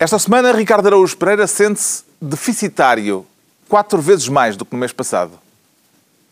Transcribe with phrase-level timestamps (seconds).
[0.00, 3.26] Esta semana, Ricardo Araújo Pereira sente-se deficitário,
[3.68, 5.32] quatro vezes mais do que no mês passado.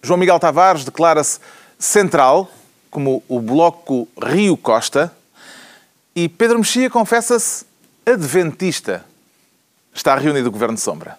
[0.00, 1.40] João Miguel Tavares declara-se
[1.76, 2.48] central,
[2.92, 5.12] como o Bloco Rio Costa,
[6.14, 7.64] e Pedro Mexia confessa-se
[8.06, 9.04] adventista.
[9.92, 11.18] Está reunido o Governo de Sombra.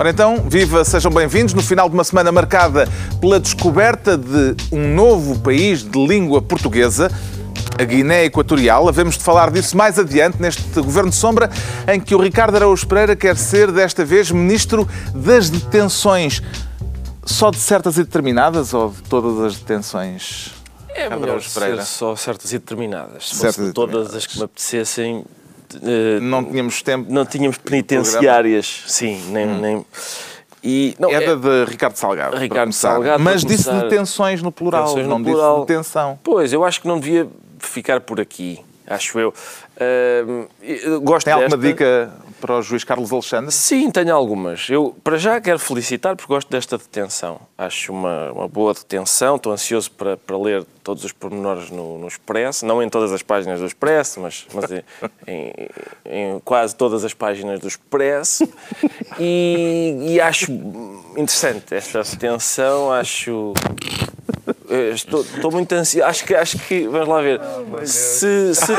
[0.00, 2.88] Ora então, viva, sejam bem-vindos no final de uma semana marcada
[3.20, 7.10] pela descoberta de um novo país de língua portuguesa,
[7.76, 8.88] a Guiné Equatorial.
[8.88, 11.50] Havemos de falar disso mais adiante neste Governo de Sombra,
[11.92, 16.44] em que o Ricardo Araújo Pereira quer ser, desta vez, Ministro das Detenções.
[17.24, 20.54] Só de certas e determinadas ou de todas as detenções?
[20.94, 23.30] É melhor ser só certas e determinadas.
[23.30, 25.24] Se Certas de todas as que me apetecessem,
[26.22, 27.06] Não tínhamos tempo.
[27.12, 28.84] não tínhamos penitenciárias.
[28.86, 29.46] Sim, nem...
[29.46, 29.86] nem...
[30.62, 32.36] E, não, É é- de Ricardo Salgado.
[32.36, 32.72] Ricardo.
[32.72, 35.54] Salgado, Mas disse detenções no plural, Detenções no não plural.
[35.60, 36.18] disse detenção.
[36.22, 37.28] Pois, eu acho que não devia
[37.60, 39.32] ficar por aqui, acho eu.
[41.02, 41.68] Gosto Tem alguma desta.
[41.72, 43.52] dica para o juiz Carlos Alexandre?
[43.52, 44.68] Sim, tenho algumas.
[44.68, 47.40] Eu, para já, quero felicitar porque gosto desta detenção.
[47.56, 49.36] Acho uma, uma boa detenção.
[49.36, 52.64] Estou ansioso para, para ler todos os pormenores no, no Expresso.
[52.66, 54.82] Não em todas as páginas do Expresso, mas, mas em,
[56.06, 58.48] em- quase todas as páginas do Expresso.
[59.18, 60.50] E, e acho
[61.16, 62.92] interessante esta detenção.
[62.92, 63.52] Acho.
[64.70, 66.06] eh, Estou, estou muito ansioso.
[66.08, 66.86] Acho que, acho que.
[66.86, 67.40] Vamos lá ver.
[67.84, 68.72] Se, se,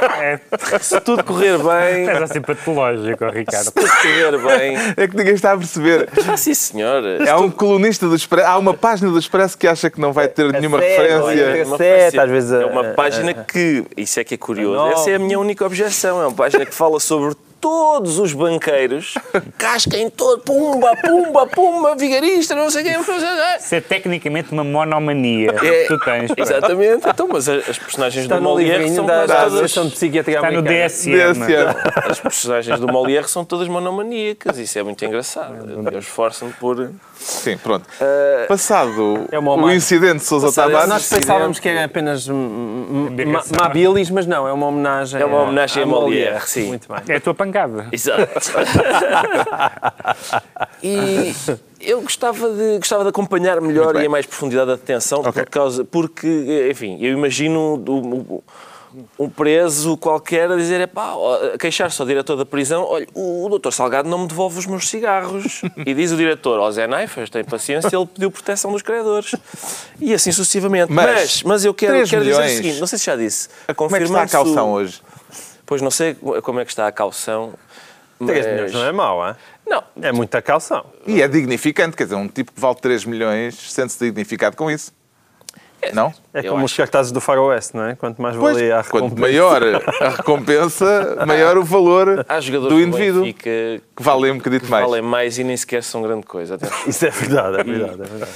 [0.00, 2.08] tudo, se tudo correr bem.
[2.08, 3.64] És assim patológico, Ricardo.
[3.64, 4.76] Se tudo correr bem.
[4.96, 6.08] É que ninguém está a perceber.
[6.28, 7.02] Ah, sim, senhor.
[7.28, 10.28] Há um colunista do Expresso, há uma página do Expresso que acha que não vai
[10.28, 11.76] ter nenhuma sério, referência.
[11.76, 15.18] sete, às vezes, é uma página que, isso é que é curioso, essa é a
[15.18, 16.20] minha única objeção.
[16.22, 19.14] É uma página que fala sobre todos os banqueiros,
[19.58, 22.92] casquem todo, pumba, pumba, pumba, vigarista, não sei quem.
[23.00, 26.30] Isso é tecnicamente uma monomania É, que tu tens.
[26.36, 27.08] Exatamente.
[27.08, 29.76] Então, mas as personagens Está do Molière são da, todas...
[29.76, 29.90] Está no
[30.38, 30.62] Americana.
[30.62, 31.12] DSM.
[31.12, 32.10] DSM.
[32.10, 34.58] As personagens do Molière são todas monomaníacas.
[34.58, 35.68] Isso é muito engraçado.
[35.92, 36.90] Eu esforço-me por...
[37.20, 37.86] Sim, pronto.
[38.48, 43.56] Passado É o incidente de Sousa Passado Tavares, Nós pensávamos que era apenas Embirração.
[43.60, 46.68] Mabilis, mas não, é uma homenagem É uma homenagem a Molière, sim.
[46.68, 46.98] Muito bem.
[47.08, 47.86] É a tua pancada.
[47.92, 48.28] Exato.
[50.82, 51.34] e
[51.80, 55.32] eu gostava de, gostava de acompanhar melhor e a mais profundidade a detenção, Ok.
[55.44, 58.44] por causa, porque, enfim, eu imagino o- o-
[59.18, 63.46] um preso qualquer a dizer, epá, ó, a queixar-se ao diretor da prisão, olha, o,
[63.46, 65.62] o doutor Salgado não me devolve os meus cigarros.
[65.86, 69.34] E diz o diretor, ó Zé Naifas, tem paciência, ele pediu proteção dos credores.
[70.00, 70.92] E assim sucessivamente.
[70.92, 72.56] Mas, Mas, mas, eu quero, três quero dizer o milhões.
[72.56, 73.48] seguinte, não sei se já disse.
[73.76, 75.00] como é que está a calção hoje?
[75.64, 77.54] Pois não sei como é que está a calção.
[78.18, 79.34] 3 mas- milhões não é mau, hein?
[79.66, 80.84] Não, é muita calção.
[81.06, 84.92] E é dignificante, quer dizer, um tipo que vale 3 milhões sente-se dignificado com isso.
[85.92, 86.12] Não?
[86.34, 87.94] É como os cartazes do Faroeste, não é?
[87.94, 89.20] Quanto mais Pois, valia a quanto recompensa.
[89.20, 89.62] maior
[90.00, 93.50] a recompensa, maior o valor Há jogadores do do indivíduo, Benfica
[93.96, 94.84] que valem um bocadinho mais.
[94.86, 96.54] valem mais e nem sequer são grande coisa.
[96.56, 96.78] atenção.
[96.86, 98.32] Isso é verdade, é verdade, é verdade.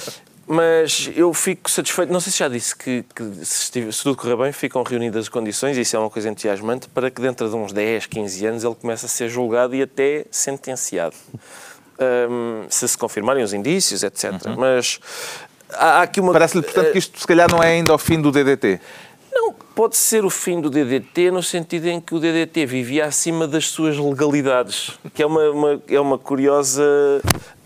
[0.47, 4.15] Mas eu fico satisfeito, não sei se já disse que, que se, estiver- se tudo
[4.17, 7.49] correr bem, ficam reunidas as condições, e isso é uma coisa entusiasmante, para que dentro
[7.49, 11.17] de uns 10, 15 anos ele comece a ser julgado e até sentenciado.
[11.99, 14.33] Hum, se se confirmarem os indícios, etc.
[14.59, 14.99] Mas
[15.77, 16.33] há, aqui uma.
[16.33, 18.81] Parece-lhe, portanto, que isto se calhar não é ainda o fim do DDT.
[19.33, 23.49] Não, pode ser o fim do DDT no sentido em que o DDT vivia acima
[23.49, 26.83] das suas legalidades, que é uma, uma- é uma curiosa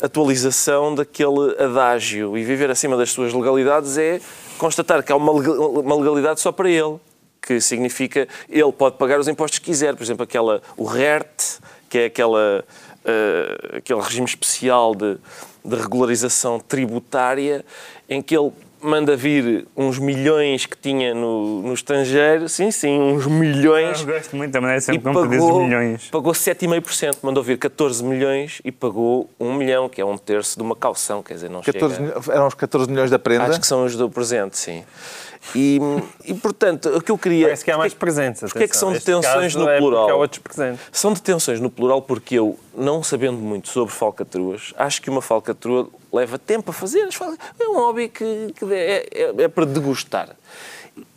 [0.03, 2.37] atualização daquele adágio.
[2.39, 4.21] E viver acima das suas legalidades é
[4.57, 6.97] constatar que há uma uma legalidade só para ele,
[7.43, 9.95] que significa ele pode pagar os impostos que quiser.
[9.95, 11.59] Por exemplo, aquela, o RERT,
[11.89, 12.65] que é aquela,
[13.05, 15.17] eh, aquele regime especial de,
[15.65, 17.65] de regularização tributária,
[18.08, 23.26] em que ele manda vir uns milhões que tinha no, no estrangeiro, sim, sim, uns
[23.26, 26.08] milhões, Eu gosto muito da maneira sempre como pagou, milhões.
[26.10, 30.62] pagou 7,5%, mandou vir 14 milhões e pagou 1 milhão, que é um terço de
[30.62, 32.32] uma calção, quer dizer, não 14 chega...
[32.32, 33.44] eram os 14 milhões da prenda.
[33.44, 34.84] Acho que são os do presente, sim.
[35.55, 35.79] E,
[36.25, 37.47] e portanto, o que eu queria...
[37.47, 38.41] Parece que há mais presentes.
[38.41, 40.11] Porquê é que são detenções caso no é plural?
[40.11, 40.81] Há outros presentes.
[40.93, 45.89] São detenções no plural porque eu, não sabendo muito sobre falcatruas, acho que uma falcatrua
[46.12, 47.09] leva tempo a fazer.
[47.59, 50.37] É um hobby que, que é, é- é para degustar.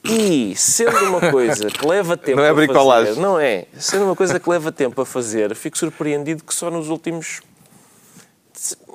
[0.03, 3.09] E sendo uma coisa que leva tempo Não é a bricolagem.
[3.09, 3.65] fazer, não é?
[3.77, 7.41] Sendo uma coisa que leva tempo a fazer, fico surpreendido que só nos últimos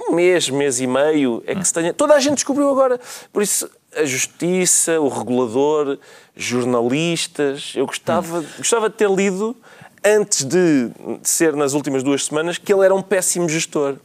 [0.08, 1.92] um mês, mês e meio, é que se tenha.
[1.92, 3.00] Toda a gente descobriu agora.
[3.32, 5.98] Por isso, a justiça, o regulador,
[6.36, 7.72] jornalistas.
[7.74, 9.56] Eu gostava, gostava de ter lido,
[10.04, 10.90] antes de
[11.22, 13.96] ser nas últimas duas semanas, que ele era um péssimo gestor.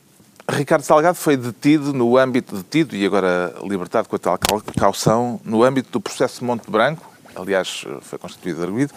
[0.50, 5.40] Ricardo Salgado foi detido no âmbito, detido e agora libertado com a tal cau- caução,
[5.46, 8.94] no âmbito do processo Monte Branco, aliás, foi constituído arguido,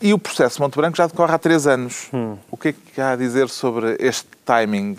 [0.00, 2.08] e o processo Monte Branco já decorre há três anos.
[2.50, 4.96] O que é que há a dizer sobre este timing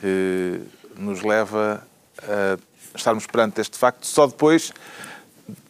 [0.00, 0.60] que
[0.98, 1.86] nos leva
[2.22, 2.58] a
[2.94, 4.72] estarmos perante este facto só depois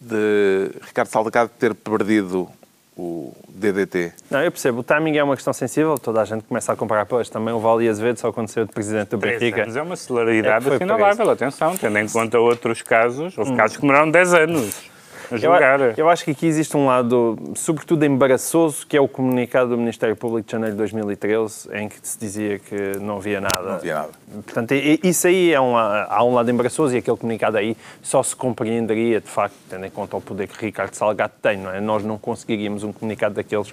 [0.00, 2.48] de Ricardo Salgado ter perdido
[2.96, 4.12] o DDT?
[4.30, 4.80] Não, eu percebo.
[4.80, 5.98] O timing é uma questão sensível.
[5.98, 7.06] Toda a gente começa a comparar.
[7.06, 9.62] Pois, também o Vale Azevedo só aconteceu de presidente do Benfica.
[9.62, 13.36] anos é uma É celeridade foi assinalável, atenção, tendo em conta outros casos.
[13.36, 14.93] Houve casos que demoraram 10 anos
[15.30, 15.98] a Eu, julgar.
[15.98, 20.16] eu acho que aqui existe um lado, sobretudo embaraçoso, que é o comunicado do Ministério
[20.16, 23.62] Público de janeiro de 2013, em que se dizia que não havia nada.
[23.62, 24.10] Não havia nada.
[24.44, 28.34] Portanto, isso aí é um, há um lado embaraçoso e aquele comunicado aí só se
[28.34, 31.80] compreenderia, de facto, tendo em conta o poder que Ricardo Salgado tem, não é?
[31.80, 33.72] Nós não conseguiríamos um comunicado daqueles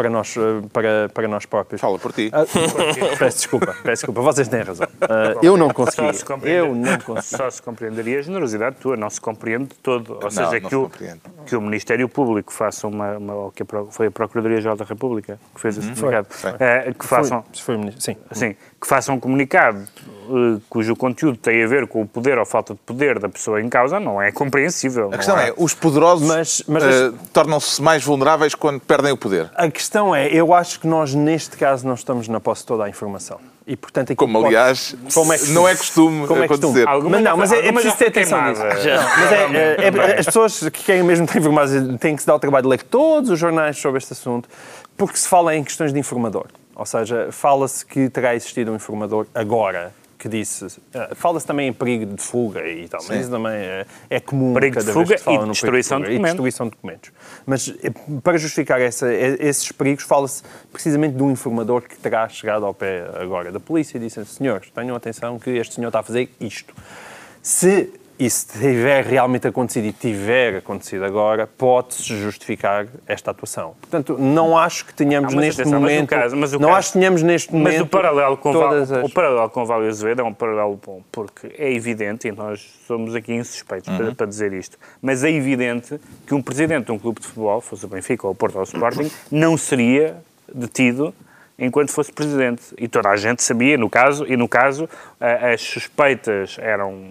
[0.00, 0.40] para nós, eh,
[0.72, 1.78] para, para nós próprios.
[1.80, 2.30] Fala por ti.
[2.32, 2.44] Ah,
[3.18, 4.88] peço desculpa, peço desculpa, vocês têm razão.
[5.02, 6.06] Ah, eu não consegui.
[6.06, 7.36] Só se compreende- Eu não consegui.
[7.36, 10.14] Só se compreenderia a generosidade tua, não se compreende de todo.
[10.14, 10.90] Ou Não, seja, não que, se o,
[11.46, 13.18] que o Ministério Público faça uma.
[13.18, 16.28] uma ou que foi a Procuradoria-Geral da República que fez esse comunicado.
[16.58, 17.44] eh, que façam.
[17.52, 18.16] Foi, foi o ministro, sim.
[18.32, 22.46] Sim, que façam um comunicado eh, cujo conteúdo tem a ver com o poder ou
[22.46, 25.10] falta de poder da pessoa em causa, não é compreensível.
[25.12, 29.50] A questão é, os poderosos Mas- mas eh, tornam-se mais vulneráveis quando perdem o poder.
[29.54, 32.84] A questão é, eu acho que nós neste caso não estamos na posse de toda
[32.84, 33.38] a informação.
[33.66, 36.66] E, portanto, Como, pode- aliás, Como é não é costume Como é acontecer.
[36.66, 36.84] costume.
[36.86, 38.62] Alguma Mas não, já- mas é, é preciso ter atenção nisso.
[38.62, 42.38] é, é- é- as pessoas que querem mesmo estar informadas têm que se dar o
[42.40, 44.48] trabalho de ler todos os jornais sobre este assunto,
[44.96, 46.46] porque se fala em questões de informador.
[46.80, 50.66] Ou seja, fala-se que terá existido um informador agora que disse.
[50.94, 54.54] eh, Fala-se também em perigo de fuga e tal, mas isso também é, é comum
[54.54, 56.16] Perigo de cada fuga vez que se fala e no perigo destruição de fuga, e
[56.16, 56.32] documentos.
[56.32, 57.12] destruição de documentos.
[57.44, 57.90] Mas eh,
[58.22, 60.42] para justificar essa- esses perigos, fala-se
[60.72, 64.70] precisamente de um informador que terá chegado ao pé agora da polícia e disse: senhores,
[64.70, 66.74] tenham atenção que este senhor está a fazer isto.
[67.42, 73.74] Se isso tiver realmente acontecido e tiver acontecido agora, pode-se justificar esta atuação.
[73.80, 76.08] Portanto, não acho que tenhamos Ah, mas neste atenção, mas o momento.
[76.10, 77.72] caso- mas o não caso- acho que tenhamos neste momento.
[77.72, 78.90] Mas o paralelo, com Val- as...
[78.90, 82.60] o paralelo com o Vale Azevedo é um paralelo bom, porque é evidente, e nós
[82.86, 83.96] somos aqui insuspeitos Uhum.
[83.96, 87.60] para, para dizer isto, mas é evidente que um presidente de um clube de futebol,
[87.62, 90.16] fosse o Benfica ou o Porto ou o Sporting, não seria
[90.54, 91.14] detido
[91.58, 92.62] enquanto fosse presidente.
[92.78, 94.88] E toda a gente sabia, no caso, e no caso
[95.20, 97.04] as suspeitas eram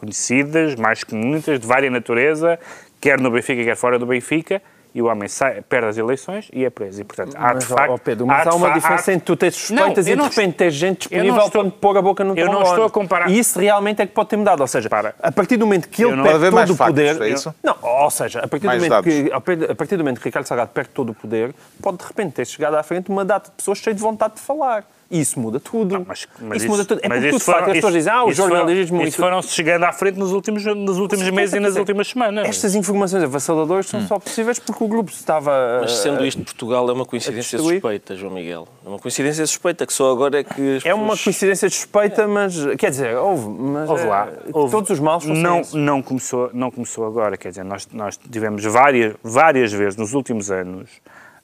[0.00, 2.58] conhecidas, mais que muitas, de vária natureza,
[3.00, 4.62] quer no Benfica, quer fora do Benfica,
[4.92, 7.00] e o homem sai, perde as eleições e é preso.
[7.00, 7.90] E, portanto, há Mas, de facto...
[7.92, 10.22] ó, Pedro, mas há, de uma diferença há- entre tu teres suspeitas Não, e de
[10.24, 13.30] repente ter gente disponível estou- para pôr a boca no eu não estou a comparar-
[13.30, 14.60] E isso realmente é que pode ter mudado.
[14.62, 15.14] Ou seja, Para.
[15.22, 17.22] a partir do momento que ele não- perde todo o factos, poder...
[17.22, 17.54] é isso?
[17.62, 19.14] Não, ou seja, a partir, do momento dados.
[19.14, 21.98] que, a partir- a partir do momento que Ricardo Salgado perde todo o poder, pode
[21.98, 24.84] de repente ter chegado à frente uma data de pessoas cheias de vontade de falar.
[25.10, 26.04] E isso muda tudo.
[26.06, 27.00] Mas, mas isso, muda tudo.
[27.02, 29.02] É porque, isso de facto, foram- as pessoas isso- dizem, ah, o isso foram- jornalismo...
[29.02, 32.48] Isso foram-se chegando à frente nos últimos, nos últimos meses e nas últimas semanas.
[32.48, 33.88] Estas informações avassaladoras Hum.
[34.00, 35.78] são só possíveis porque o grupo estava...
[35.80, 38.68] Mas sendo isto Portugal é uma coincidência suspeita, João Miguel.
[38.86, 42.54] É uma coincidência suspeita que só agora é que as É uma coincidência suspeita, mas
[42.78, 44.26] quer dizer, houve, mas Houve é, lá.
[44.28, 44.70] que houve.
[44.70, 48.62] todos os males fossem não, não começou Não começou agora, quer dizer, nós, nós tivemos
[48.64, 50.88] várias, várias vezes nos últimos anos,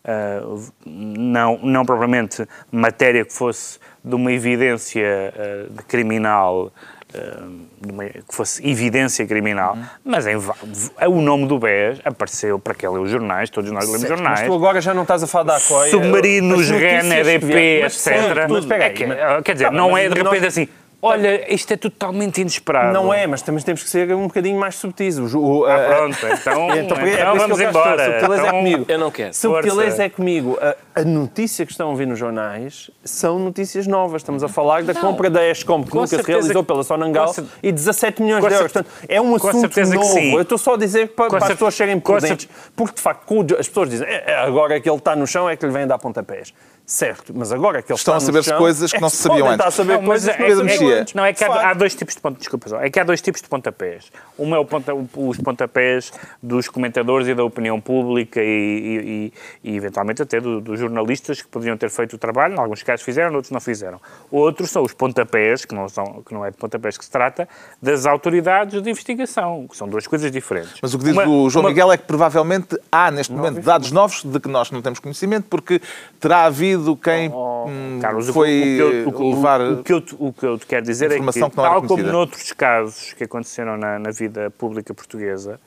[0.07, 0.43] ah,
[0.87, 6.73] não, não propriamente matéria que fosse de uma evidência ah, de criminal,
[7.15, 7.47] ah,
[7.81, 9.85] de uma- que fosse evidência criminal, Uhum.
[10.05, 14.01] mas em, o nome do BES apareceu para quem leu os jornais, todos nós lemos
[14.01, 14.41] Certo, jornais.
[14.41, 15.91] Mas tu agora já não estás a falar da ACOI.
[15.91, 17.91] submarinos, REN, EDP, etc.
[17.91, 20.69] certo, mas É que- mas- quer dizer, Tá não mas é de nós- repente assim,
[21.07, 22.93] olha, isto é totalmente inesperado.
[22.93, 25.19] Não é, mas também temos que ser um bocadinho mais subtis.
[25.19, 28.05] O, o, a- a- Pronto, então, é então, por isso que eu vamos embora.
[28.05, 28.85] Subtileza é Então, comigo.
[28.89, 29.35] Eu não quero.
[29.35, 30.59] Subtileza é comigo.
[30.61, 34.23] A, a notícia que estão a ver nos jornais são notícias novas.
[34.23, 37.29] Estamos a falar da compra da Escom, que Com nunca se realizou que- pela Sonangal,
[37.29, 38.73] cer- e 17 milhões de euros.
[38.73, 40.19] Portanto, é um assunto novo.
[40.19, 42.49] Eu estou só a dizer para, para as pessoas serem prudentes.
[42.75, 45.57] Porque, de facto, as pessoas dizem "É, é, agora que ele está no chão é
[45.57, 46.53] que lhe vêm dar pontapés.
[46.89, 49.41] Certo, mas agora que ele Estão está a chão, coisas que é não se sabiam
[49.41, 49.77] podem estar a antes.
[49.77, 51.15] saber Não, coisas é, que não sabiam antes.
[51.15, 53.43] não, é que há, há dois tipos de pontos, desculpa é que há dois tipos
[53.43, 54.05] de pontapés.
[54.39, 59.33] Um é o ponta- os pontapés dos comentadores e da opinião pública e,
[59.65, 62.85] e- e- eventualmente até do- dos jornalistas que poderiam ter feito o trabalho, em alguns
[62.85, 64.01] casos fizeram, outros não fizeram.
[64.31, 67.49] Outros são os pontapés, que não, são, que não é de pontapés que se trata,
[67.83, 70.75] das autoridades de investigação, que são duas coisas diferentes.
[70.81, 73.61] Mas o que diz Uma- o João uma- Miguel é que provavelmente há neste momento
[73.61, 75.81] dados novos de que nós não temos conhecimento, porque
[76.21, 77.29] terá havido sido quem
[77.69, 79.61] hum, Carlos, o que- foi o levar...
[79.61, 81.41] o que eu te- o que eu te quero dizer é que, que
[81.73, 85.59] tal como noutros casos que aconteceram na, na vida pública portuguesa,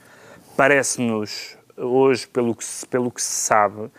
[0.56, 3.90] parece-nos hoje, pelo que, se, pelo que se sabe,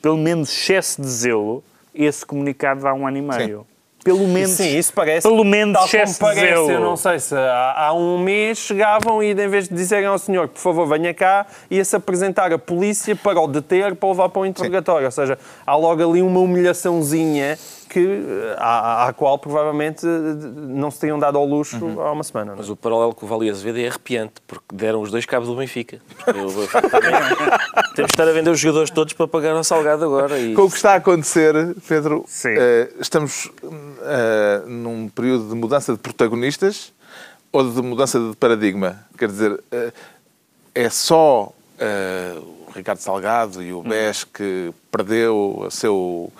[0.00, 1.62] pelo menos excesso de zelo,
[1.94, 3.66] esse comunicado há um ano e meio.
[4.04, 5.28] Pelo menos, Sim, isso parece.
[5.28, 6.70] pelo menos tal como parece, zelo.
[6.70, 10.18] eu não sei se há, há um mês chegavam e em vez de dizerem ao
[10.18, 14.28] senhor, por favor, venha cá, ia-se apresentar a polícia para o deter, para o levar
[14.28, 15.06] para o interrogatório.
[15.06, 17.56] Ou seja, há logo ali uma humilhaçãozinha
[17.92, 20.08] que, eh, à, à qual provavelmente eh,
[20.56, 22.00] não se teriam dado ao luxo Uhum.
[22.00, 22.46] há uma semana.
[22.46, 22.56] não é?
[22.56, 25.54] Mas o paralelo com o Vale Azevedo é arrepiante, porque deram os dois cabos do
[25.56, 26.00] Benfica.
[26.26, 26.48] Eu-
[27.94, 30.38] Temos de estar a vender os jogadores todos para pagar o salgado agora.
[30.38, 30.54] E...
[30.54, 31.54] Com o que está a acontecer,
[31.86, 32.54] Pedro, Sim.
[32.56, 33.50] eh, estamos
[34.02, 36.92] eh, num período de mudança de protagonistas
[37.52, 39.00] ou de mudança de paradigma?
[39.18, 39.92] Quer dizer, eh,
[40.74, 41.52] é só
[42.68, 46.32] o Ricardo Salgado e o BES que perdeu o seu,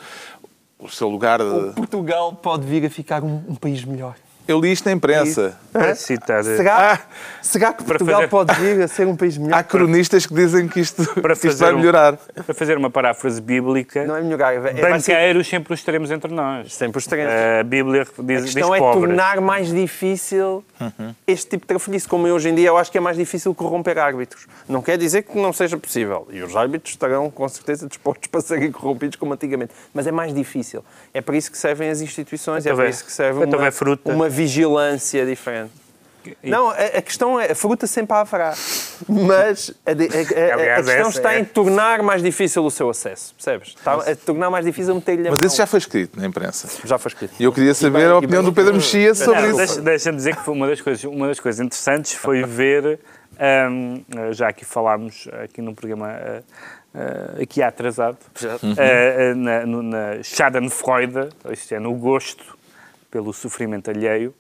[0.83, 1.73] o seu lugar de...
[1.75, 4.17] Portugal pode vir a ficar um, um país melhor.
[4.47, 5.57] Eu li isto na imprensa.
[5.73, 7.01] Para citar, Será,
[7.41, 9.57] será que Para Portugal fazer- pode vir a ser um país melhor?
[9.59, 12.17] Há cronistas que dizem que isto, para que isto vai um- melhorar.
[12.17, 16.11] para fazer uma paráfrase bíblica, Não é melhorar, é, vai ser banqueiros sempre os teremos
[16.11, 16.75] entre nós.
[16.75, 17.33] sempre os teremos.
[17.61, 19.01] A Bíblia A diz, diz questão é pobres.
[19.09, 21.15] tornar mais difícil Uhum.
[21.27, 22.07] este tipo de trafolhice.
[22.09, 24.47] Como hoje em dia eu acho que é mais difícil corromper árbitros.
[24.69, 26.27] Não quer dizer que não seja possível.
[26.31, 29.73] E os árbitros estarão com certeza dispostos para serem corrompidos como antigamente.
[29.95, 30.85] Mas é mais difícil.
[31.15, 34.15] É para isso que servem as instituições, é Então para isso que serve então uma,
[34.15, 35.71] uma vigilância diferente.
[36.43, 38.55] Não, a, a questão é, a fruta sempre haverá.
[39.09, 43.35] Mas a, a- a- questão está é- em tornar mais difícil o seu acesso.
[43.35, 43.71] Percebes?
[43.71, 45.47] Está a tornar mais difícil meter-lhe a Mas mão.
[45.49, 46.69] isso já foi escrito na imprensa.
[46.85, 47.35] já foi escrito.
[47.41, 48.51] E eu queria saber bem, a e opinião bem.
[48.53, 49.57] do Pedro Mexia sobre Não, isso.
[49.57, 53.01] deixa- Deixa-me dizer que foi uma das coisas, uma das coisas interessantes foi ver,
[53.69, 56.43] hum, já aqui falámos aqui num programa uh,
[57.39, 58.55] uh, aqui atrasado, Já.
[58.55, 62.57] uh, uh, na, no- na Schadenfreude, isto é, no gosto
[63.13, 64.35] pelo sofrimento alheio,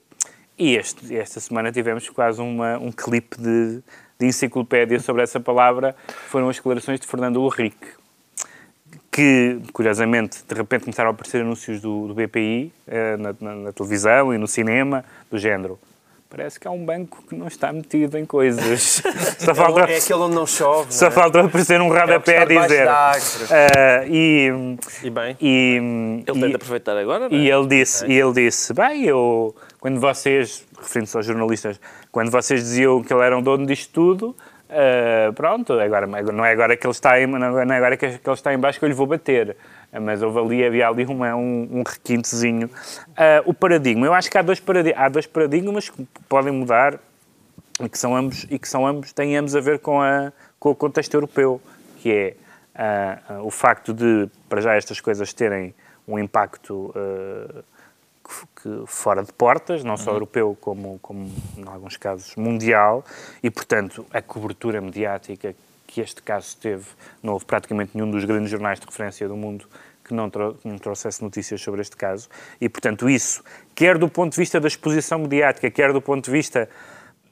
[0.58, 3.80] e este- esta semana tivemos quase uma, um clipe de,
[4.18, 5.94] de enciclopédia sobre essa palavra,
[6.28, 7.86] foram as declarações de Fernando Henrique,
[9.10, 13.72] que, curiosamente, de repente começaram a aparecer anúncios do, do BPI eh, na, na- na
[13.72, 15.78] televisão e no cinema, do género.
[16.34, 19.02] Parece que há um banco que não está metido em coisas.
[19.38, 20.86] Só falta, É aquele onde não chove.
[20.90, 21.14] só não é?
[21.14, 23.52] falta aparecer um rodapé a está debaixo dizer.
[23.52, 24.50] Ah, e,
[25.02, 25.36] E bem.
[25.38, 27.38] e, Ele de aproveitar agora, não é?
[27.38, 31.78] e ele disse, e ele disse, bem, eu, quando vocês, referindo-se aos jornalistas,
[32.10, 34.34] quando vocês diziam que ele era um dono disto tudo,
[34.70, 38.18] ah, pronto, agora, não é agora que ele está em, não é agora que ele
[38.26, 39.54] está em baixo que eu lhe vou bater.
[39.92, 42.70] Ah, Mas houve ali, havia ali uma, um, um requintezinho.
[43.16, 46.98] Ah, o paradigma, eu acho que há dois, paradi há dois paradigmas que podem mudar
[47.80, 50.70] e que são ambos, e que são ambos têm ambos a ver com, a, com
[50.70, 51.60] o contexto europeu,
[51.98, 52.36] que é
[52.74, 55.74] ah, ah, o facto de, para já, estas coisas terem
[56.08, 56.92] um impacto
[58.60, 63.04] que, fora de portas, não só europeu como, como, em alguns casos, mundial,
[63.42, 65.54] e, portanto, a cobertura mediática
[65.92, 66.86] que este caso teve,
[67.22, 69.66] não houve praticamente nenhum dos grandes jornais de referência do mundo
[70.02, 72.28] que não, trou- não trouxesse notícias sobre este caso.
[72.58, 73.44] E, portanto, isso,
[73.74, 76.66] quer do ponto de vista da exposição mediática, quer do ponto de vista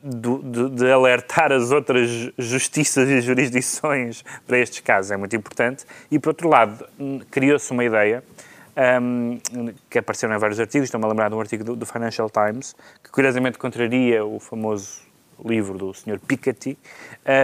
[0.02, 5.86] do- de, de alertar as outras justiças e jurisdições para estes casos, é muito importante.
[6.10, 6.86] E, por outro lado,
[7.30, 8.22] criou-se uma ideia
[9.02, 9.38] hum,
[9.88, 12.76] que apareceu em vários artigos, estou-me a lembrar de um artigo do, do Financial Times,
[13.02, 15.08] que curiosamente contraria o famoso
[15.44, 16.18] livro do Sr.
[16.18, 16.76] Piketty,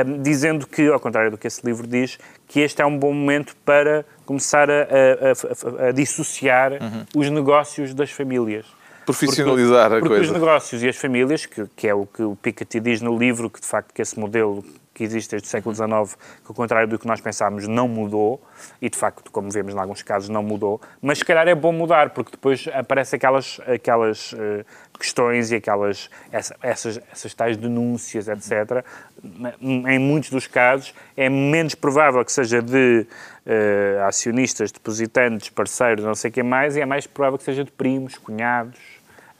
[0.06, 3.12] hum, dizendo que, ao contrário do que esse livro diz, que este é um bom
[3.12, 6.72] momento para começar a, a- a- a dissociar
[7.14, 8.66] os negócios das famílias.
[9.04, 10.24] Profissionalizar a porque coisa.
[10.24, 13.48] os negócios e as famílias, que, que é o que o Piketty diz no livro,
[13.48, 14.64] que de facto que esse modelo
[14.96, 18.40] que existe desde o século XIX, que ao contrário do que nós pensámos, não mudou,
[18.80, 21.70] e de facto, como vemos em alguns casos, não mudou, mas se calhar é bom
[21.70, 24.64] mudar, porque depois aparecem aquelas, aquelas eh,
[24.98, 28.82] questões e aquelas, essa- essas, essas tais denúncias, etc.
[29.60, 33.06] Em muitos dos casos é menos provável que seja de
[33.44, 37.70] eh, acionistas, depositantes, parceiros, não sei quem mais, e é mais provável que seja de
[37.70, 38.78] primos, cunhados,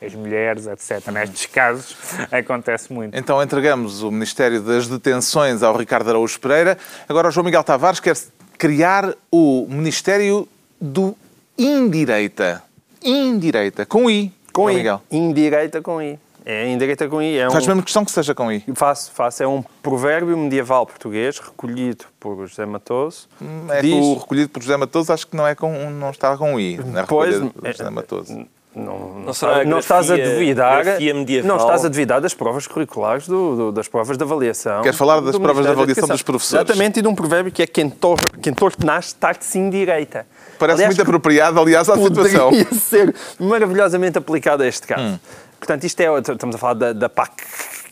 [0.01, 1.07] ex-mulheres, etc.
[1.11, 1.97] Nestes casos
[2.31, 3.17] acontece muito.
[3.17, 6.77] Então entregamos o Ministério das Detenções ao Ricardo Araújo Pereira.
[7.09, 8.17] Agora o João Miguel Tavares quer
[8.59, 10.49] criar o Ministério
[10.81, 11.17] do
[11.59, 12.63] Indireita.
[13.03, 14.33] Indireita, com I.
[14.53, 14.77] Com João I.
[14.77, 15.03] Miguel.
[15.11, 16.19] Indireita com I.
[16.49, 17.39] É indireita com I.
[17.39, 17.51] É um...
[17.51, 18.63] Faz mesmo questão que seja com I.
[18.75, 19.43] Faço, faço.
[19.43, 23.29] É um provérbio medieval português recolhido por José Matoso.
[23.71, 26.59] É Diz- o recolhido por José Matoso acho que não, é com, não está com
[26.61, 26.77] I.
[26.79, 28.47] Na Pois, recolha de é- José Matoso.
[28.77, 32.67] Não, Não será não estás a grafia- duvidar, grafia não estás a duvidar das provas
[32.67, 34.83] curriculares, do, do- das provas de avaliação.
[34.83, 36.65] Queres falar das do provas de da avaliação dos professores?
[36.69, 40.27] Exatamente, e de um provérbio que é quem torce, quem torce nasce, tarde-se em direita.
[40.59, 42.51] Parece Aliás, muito apropriado, aliás, à situação.
[42.51, 45.03] poderia ser maravilhosamente aplicado a este caso.
[45.03, 45.19] Hum.
[45.59, 47.33] Portanto, isto é, estamos a falar da, da PAC,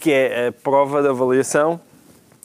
[0.00, 1.80] que é a prova de avaliação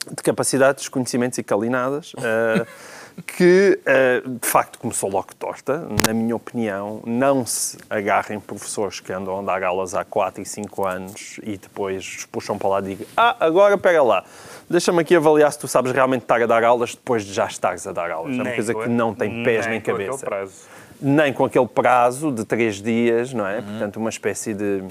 [0.10, 2.66] de capacidades, conhecimentos e calinadas, eh,
[3.26, 5.88] que eh, de facto começou logo torta.
[6.08, 10.46] Na minha opinião, não se agarrem professores que andam a dar aulas há 4 e
[10.46, 14.24] 5 anos e depois os puxam para lá e digam: Ah, agora pega lá.
[14.70, 17.86] Deixa-me aqui avaliar se tu sabes realmente estar a dar aulas depois de já estares
[17.88, 18.32] a dar aulas.
[18.32, 20.48] É uma Nem coisa que não tem pés nem, aquele cabeça
[21.02, 23.50] nem com aquele prazo de três dias, não Uhum.
[23.50, 23.62] é?
[23.62, 24.84] Portanto, uma espécie de,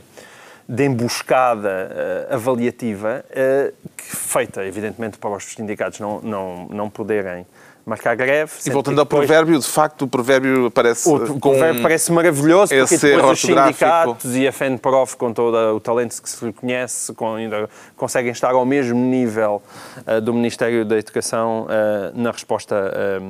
[0.69, 7.47] de emboscada eh, avaliativa, eh, que feita, evidentemente, para os sindicatos não, não, não poderem
[7.89, 8.53] marcar greve.
[8.67, 12.97] E voltando ao depois- provérbio, de facto, o provérbio parece o, provérbio parece maravilhoso porque
[12.99, 17.69] depois os sindicatos e a FENPROF, com todo o talento que se reconhece, com, ainda
[17.97, 19.63] conseguem estar ao mesmo nível
[20.07, 23.21] eh, do Ministério da Educação eh, na resposta eh,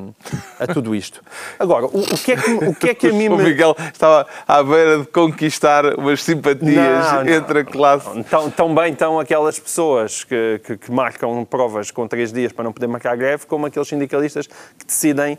[0.61, 1.23] a tudo isto.
[1.59, 3.37] Agora, o, o que é que, o que, é que a mim O.
[3.37, 7.33] Miguel estava à beira de conquistar umas simpatias Não, não.
[7.33, 8.23] entre a classe.
[8.25, 12.65] Tão, tão bem estão aquelas pessoas que, que, que marcam provas com três dias para
[12.65, 14.48] não poder marcar greve, como aqueles sindicalistas
[14.79, 15.39] que decidem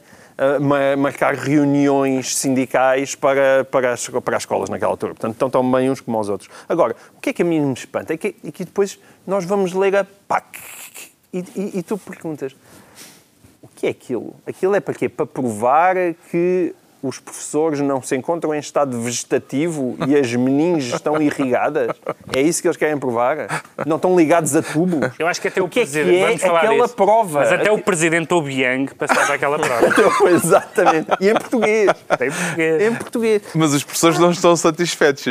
[0.61, 5.13] ma- marcar reuniões sindicais para, para, as, para as escolas naquela altura.
[5.13, 6.49] Portanto, estão tão bem uns como os outros.
[6.67, 8.13] Agora, o que é que a mim me espanta?
[8.13, 10.59] É que, é que depois nós vamos ler a PAC
[11.33, 12.55] e, e, e tu perguntas
[13.61, 14.35] o que é aquilo?
[14.47, 15.09] Aquilo é para quê?
[15.09, 15.95] Para provar
[16.31, 21.89] que os professores não se encontram em estado vegetativo e as meninges estão irrigadas?
[22.35, 23.63] É isso que eles querem provar?
[23.85, 25.11] Não estão ligados a tubos?
[25.17, 26.19] Eu acho que até o, O que é que presidente.
[26.21, 26.95] é vamos falar aquela disso.
[26.95, 27.39] prova?
[27.39, 29.87] Mas até o presidente Obiang passava aquela prova.
[30.29, 31.07] Exatamente.
[31.19, 31.89] E em português.
[32.17, 32.81] Tem português.
[32.81, 33.41] Em português.
[33.55, 35.25] Mas os professores não estão satisfeitos.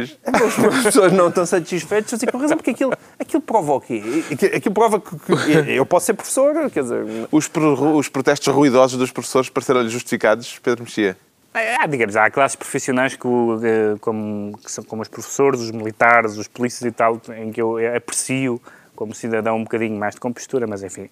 [0.46, 4.02] Os professores não estão satisfeitos e com razão, porque aquilo, aquilo prova o quê?
[4.56, 8.98] Aquilo prova que, que eu posso ser professor, quer dizer, Os, pro- os protestos ruidosos
[8.98, 11.16] dos professores pareceram-lhe justificados, Pedro Mexia?
[11.54, 16.36] Há, digamos, há classes profissionais que, eh, como, que são como os professores, os militares,
[16.36, 18.60] os polícias e tal, em que eu aprecio
[18.94, 21.08] como cidadão um bocadinho mais de compostura, mas enfim,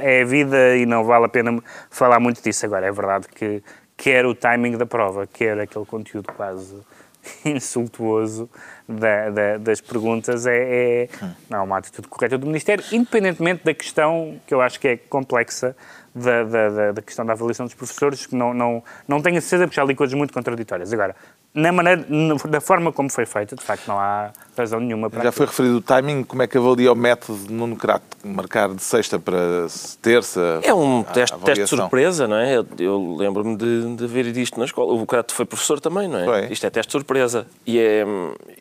[0.00, 1.56] é a vida e não vale a pena
[1.88, 2.86] falar muito disso agora.
[2.86, 3.62] É verdade que
[3.96, 6.74] quer o timing da prova, quer aquele conteúdo quase
[7.44, 8.48] insultuoso
[8.88, 10.56] da- da- das perguntas, é,
[11.04, 11.08] é
[11.48, 14.96] não, é uma atitude correta do Ministério, independentemente da questão que eu acho que é
[14.96, 15.76] complexa
[16.14, 19.66] da, da, da- questão da avaliação dos professores, que não, não, não tenho a certeza,
[19.66, 20.92] porque já li coisas muito contraditórias.
[20.92, 21.16] Agora,
[21.54, 22.06] na maneira,
[22.48, 25.22] da forma como foi feita, de facto, não há razão nenhuma para.
[25.24, 28.04] Já foi referido o timing, como é que avalia o método de Nuno Crato?
[28.24, 29.66] Marcar de sexta para
[30.00, 30.60] terça?
[30.62, 32.56] É um teste, teste de surpresa, não é?
[32.56, 34.94] Eu, eu lembro-me de, de ver isto na escola.
[34.94, 36.24] O Crato foi professor também, não é?
[36.24, 36.52] Foi.
[36.52, 37.46] Isto é teste de surpresa.
[37.66, 38.04] E é.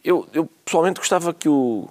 [0.03, 1.87] Eu, eu pessoalmente gostava que o.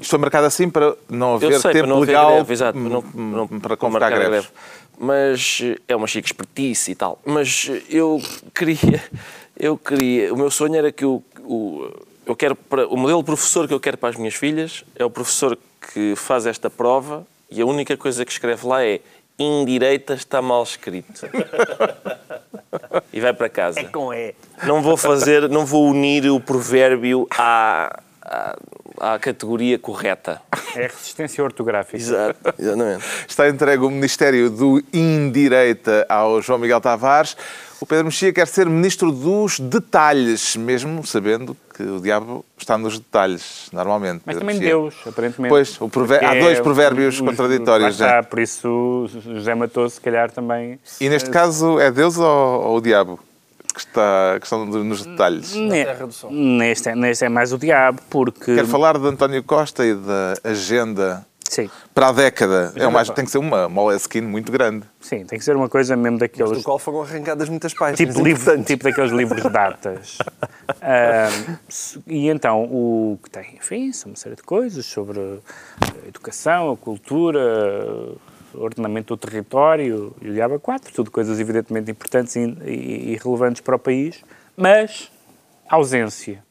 [0.00, 2.78] Isto foi marcado assim para não haver sei, tempo para não haver legal greve, exato,
[2.80, 4.50] para não, para não- para para convocar marcar a greves.
[4.50, 4.64] greve.
[4.98, 7.20] Mas eh, é uma chique expertise e tal.
[7.24, 8.22] Mas eh, eu
[8.54, 9.02] queria,
[9.58, 11.90] eu queria, o meu sonho era que o, o,
[12.26, 15.04] eu quero para, o modelo de professor que eu quero para as minhas filhas é
[15.04, 15.58] o professor
[15.92, 19.00] que faz esta prova e a única coisa que escreve lá é
[19.38, 21.26] indireita está mal escrito.
[23.12, 23.80] e vai para casa.
[23.80, 24.34] é com E.
[24.64, 28.56] Não vou fazer, não vou unir o provérbio à, à,
[28.98, 30.40] à categoria correta.
[30.76, 31.96] É resistência ortográfica.
[31.96, 33.04] Exato, exatamente.
[33.28, 37.36] Está entregue o Ministério do Indireita ao João Miguel Tavares.
[37.80, 42.98] O Pedro Mexia quer ser Ministro dos Detalhes, mesmo sabendo que o diabo está nos
[42.98, 44.22] detalhes, normalmente.
[44.24, 44.70] Mas Pedro também Mexia.
[44.70, 45.50] Deus, aparentemente.
[45.50, 47.98] Pois, há Porque dois é provérbios os- contraditórios.
[48.00, 48.06] Né?
[48.06, 50.78] está, por isso José Matoso, se calhar, também...
[51.00, 53.18] E neste caso é Deus ou, ou o diabo
[53.74, 55.54] que, está, que estão nos detalhes?
[55.54, 56.30] Ne- Terra do Sol.
[56.32, 58.54] Neste, é- neste é mais o diabo, porque...
[58.54, 62.72] Quero falar de António Costa e da agenda Sim, para a década.
[62.74, 64.86] É uma, tem que ser uma Moleskine muito grande.
[65.00, 66.62] sim, tem que ser uma coisa mesmo Do daqueles...
[66.64, 67.98] qual foram arrancadas muitas páginas.
[68.14, 70.18] Tipo, livro, tipo daqueles livros de datas.
[71.68, 76.72] Se- e então, o que tem, enfim, são uma série de coisas sobre a educação,
[76.72, 77.40] a cultura,
[78.56, 83.60] ordenamento do território e o Diaba 4, tudo coisas evidentemente importantes e, e- e relevantes
[83.60, 84.22] para o país,
[84.56, 85.10] mas
[85.68, 86.42] ausência,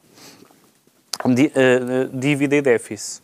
[1.26, 3.22] eh, dívida e déficit.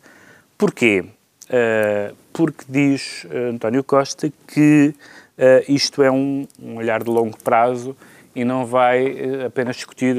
[0.57, 1.05] Porquê?
[1.49, 4.93] Eh, porque diz António Costa que
[5.37, 7.95] eh, isto é um, um olhar de longo prazo
[8.35, 10.15] e não vai apenas discutir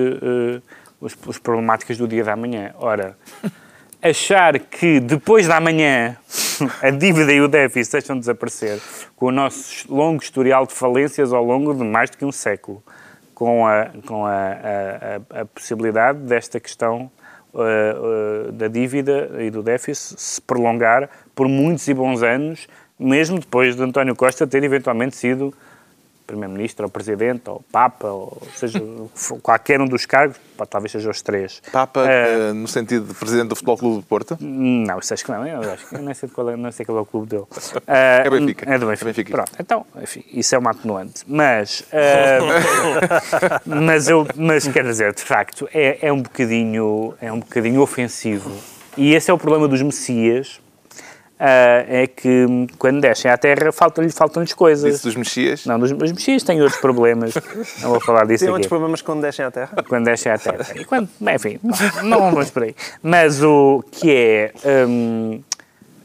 [1.01, 2.75] os, os problemáticas do dia da manhã.
[2.79, 3.17] Ora,
[4.03, 6.17] achar que depois da manhã
[6.83, 8.81] a dívida e o déficit deixam de desaparecer
[9.15, 12.83] com o nosso longo historial de falências ao longo de mais do que um século,
[13.35, 17.11] com a, com a, a, a, possibilidade desta questão
[17.53, 22.67] uh, uh, da dívida e do déficit se prolongar por muitos e bons anos,
[22.99, 25.55] mesmo depois de António Costa ter eventualmente sido
[26.31, 28.81] Primeiro-Ministro, ou Presidente, ou Papa, ou seja,
[29.43, 30.37] qualquer um dos cargos,
[30.69, 31.61] talvez seja os três.
[31.73, 34.37] Papa, uh, no sentido de Presidente do Futebol Clube de Porto?
[34.41, 36.87] Não, isso acho que não, eu acho que eu nem sei qual é, não sei
[36.87, 37.43] qual é o clube dele.
[37.43, 38.71] Uh, é Benfica.
[38.73, 39.11] É do Benfica.
[39.11, 39.33] É Benfica.
[39.33, 41.25] Pronto, então, enfim, isso é uma atenuante.
[41.27, 47.41] Mas, uh, mas, eu, mas quer dizer, de facto, é, é, um bocadinho, é um
[47.41, 48.51] bocadinho ofensivo.
[48.97, 50.61] E esse é o problema dos Messias,
[51.43, 52.47] é que
[52.79, 54.97] quando descem à Terra faltam-lhes faltam coisas.
[54.97, 55.65] Isso dos mexias?
[55.65, 57.35] Não, dos, os mexias têm outros problemas.
[57.81, 58.53] não vou falar disso Tem aqui.
[58.53, 59.83] outros problemas quando descem à Terra?
[59.89, 60.67] Quando descem à Terra.
[60.77, 61.59] E quando, enfim,
[62.03, 62.75] não, não vamos por aí.
[63.03, 64.53] Mas o que é,
[64.87, 65.41] um,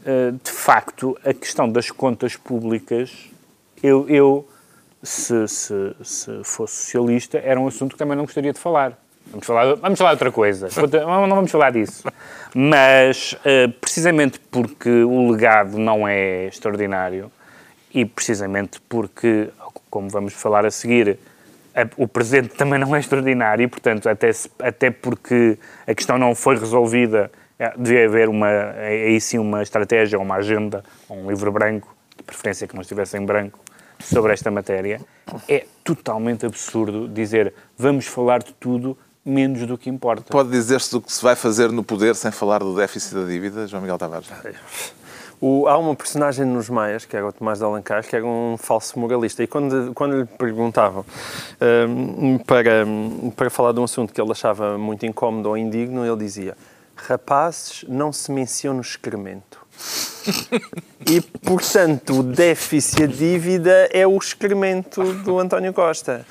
[0.05, 3.11] uh, de facto, a questão das contas públicas,
[3.83, 4.47] eu, eu
[5.03, 8.97] se, se, se fosse socialista, era um assunto que também não gostaria de falar.
[9.27, 10.69] Vamos falar, vamos falar de outra coisa.
[11.05, 12.03] Não vamos falar disso.
[12.57, 17.29] Mas, uh, precisamente porque o legado não é extraordinário
[17.93, 19.49] e precisamente porque,
[19.89, 21.19] como vamos falar a seguir,
[21.97, 26.57] o presente também não é extraordinário e, portanto, até, até porque a questão não foi
[26.57, 32.23] resolvida, é, devia haver uma, aí sim uma estratégia, uma agenda, um livro branco, de
[32.23, 33.59] preferência que não estivesse em branco,
[33.99, 35.01] sobre esta matéria.
[35.49, 40.25] É totalmente absurdo dizer vamos falar de tudo menos do que importa.
[40.29, 43.65] Pode dizer-se do que se vai fazer no poder sem falar do déficit da dívida,
[43.65, 44.29] João Miguel Tavares?
[45.41, 48.55] O, há uma personagem nos Maias, que era o Tomás de Alencar, que era um
[48.57, 49.43] falso moralista.
[49.43, 51.05] E quando, quando lhe perguntavam
[51.89, 52.85] um, para,
[53.35, 56.55] para falar de um assunto que ele achava muito incómodo ou indigno, ele dizia:
[56.95, 59.65] Rapazes, não se menciona o excremento.
[61.09, 66.25] e, portanto, o déficit a dívida é o excremento do António Costa.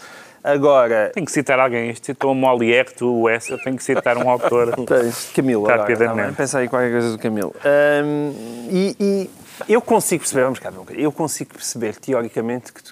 [0.45, 1.11] Agora.
[1.15, 1.91] Tem que citar alguém.
[1.91, 4.75] Isto citou o Molière, tu, o Essa, tem que citar um autor.
[4.85, 5.65] Tens, Camilo.
[5.65, 6.31] Rapidamente.
[6.31, 7.55] Tá Pensa aí qualquer coisa do Camilo.
[7.65, 9.31] Um, e, e,
[9.69, 12.83] eu consigo perceber, vamos cá, eu consigo perceber, teoricamente, que,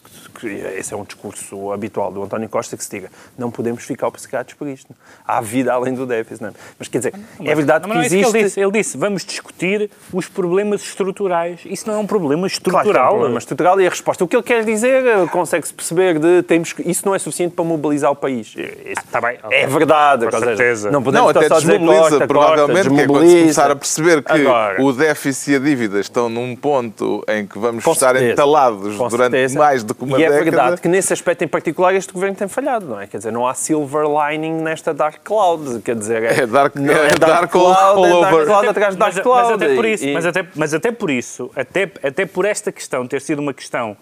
[0.46, 4.08] que, esse é um discurso habitual do António Costa, que se diga, não podemos ficar
[4.08, 4.94] obcecados por isto.
[5.26, 6.52] Há vida além do déficit, não é?
[6.78, 8.26] Mas quer dizer, mas, é verdade não, que não, existe...
[8.26, 11.60] É que ele, disse, ele disse, vamos discutir os problemas estruturais.
[11.64, 12.84] Isso não é um problema estrutural.
[12.84, 14.24] Claro é um problema estrutural e a resposta.
[14.24, 17.64] O que ele quer dizer, eh, consegue-se perceber de, temos, isso não é suficiente para
[17.64, 18.54] mobilizar o país.
[18.56, 20.26] Isso, ah, tá bem, é verdade.
[20.26, 20.90] Com certeza.
[20.90, 24.22] Não podemos não, até desmobiliza, costa, provavelmente, costa, que é quando se começar a perceber
[24.22, 28.32] que Agora, o déficit e a dívida estão num ponto em que vamos estar certeza,
[28.32, 29.58] entalados durante certeza.
[29.58, 30.31] mais do que uma e década.
[30.31, 33.06] E é verdade que nesse aspecto em particular este governo tem falhado, não é?
[33.06, 36.22] Quer dizer, não há silver lining nesta dark cloud, quer dizer...
[36.22, 38.20] É, é dark, não, é, é dark, cloud, all, é.
[38.20, 39.42] Dark cloud atrás de dark mas, cloud.
[39.42, 40.12] Mas até por isso, e...
[40.12, 43.96] mas, até, mas até por isso, até, até por esta questão ter sido uma questão,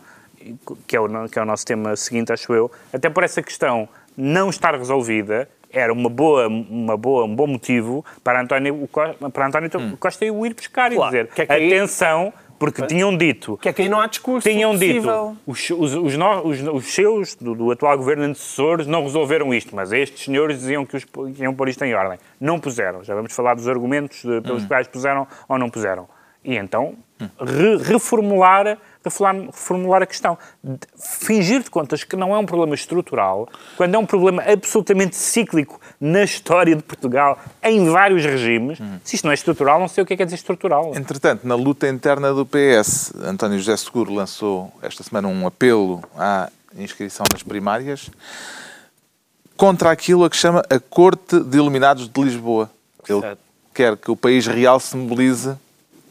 [0.86, 3.88] que é, o, que é o nosso tema seguinte, acho eu, até por essa questão
[4.16, 8.88] não estar resolvida, era uma boa, uma boa, um bom motivo para António,
[9.32, 9.96] para António hum.
[9.98, 11.16] Costa o ir buscar claro.
[11.16, 13.56] e dizer que é que atenção, porque tinham dito...
[13.56, 15.30] Que aqui não há discurso Tinham possível.
[15.30, 19.74] dito, os, os, os, os, os seus, do, do, atual governo antecessores, não resolveram isto,
[19.74, 22.18] mas estes senhores diziam que, os, que iam pôr isto em ordem.
[22.38, 23.02] Não puseram.
[23.02, 24.68] Já vamos falar dos argumentos de, pelos hum.
[24.68, 26.06] quais puseram ou não puseram.
[26.44, 26.94] E então,
[27.38, 30.36] re, reformular reformular a questão.
[30.96, 35.80] Fingir de contas que não é um problema estrutural, quando é um problema absolutamente cíclico
[36.00, 40.06] na história de Portugal, em vários regimes, se isto não é estrutural, não sei o
[40.06, 40.92] que é, que é dizer estrutural.
[40.94, 46.50] Entretanto, na luta interna do PS, António José Seguro lançou esta semana um apelo à
[46.76, 48.10] inscrição nas primárias
[49.56, 52.70] contra aquilo a que chama a Corte de Iluminados de Lisboa.
[53.06, 53.40] Ele certo.
[53.74, 55.54] quer que o país real se mobilize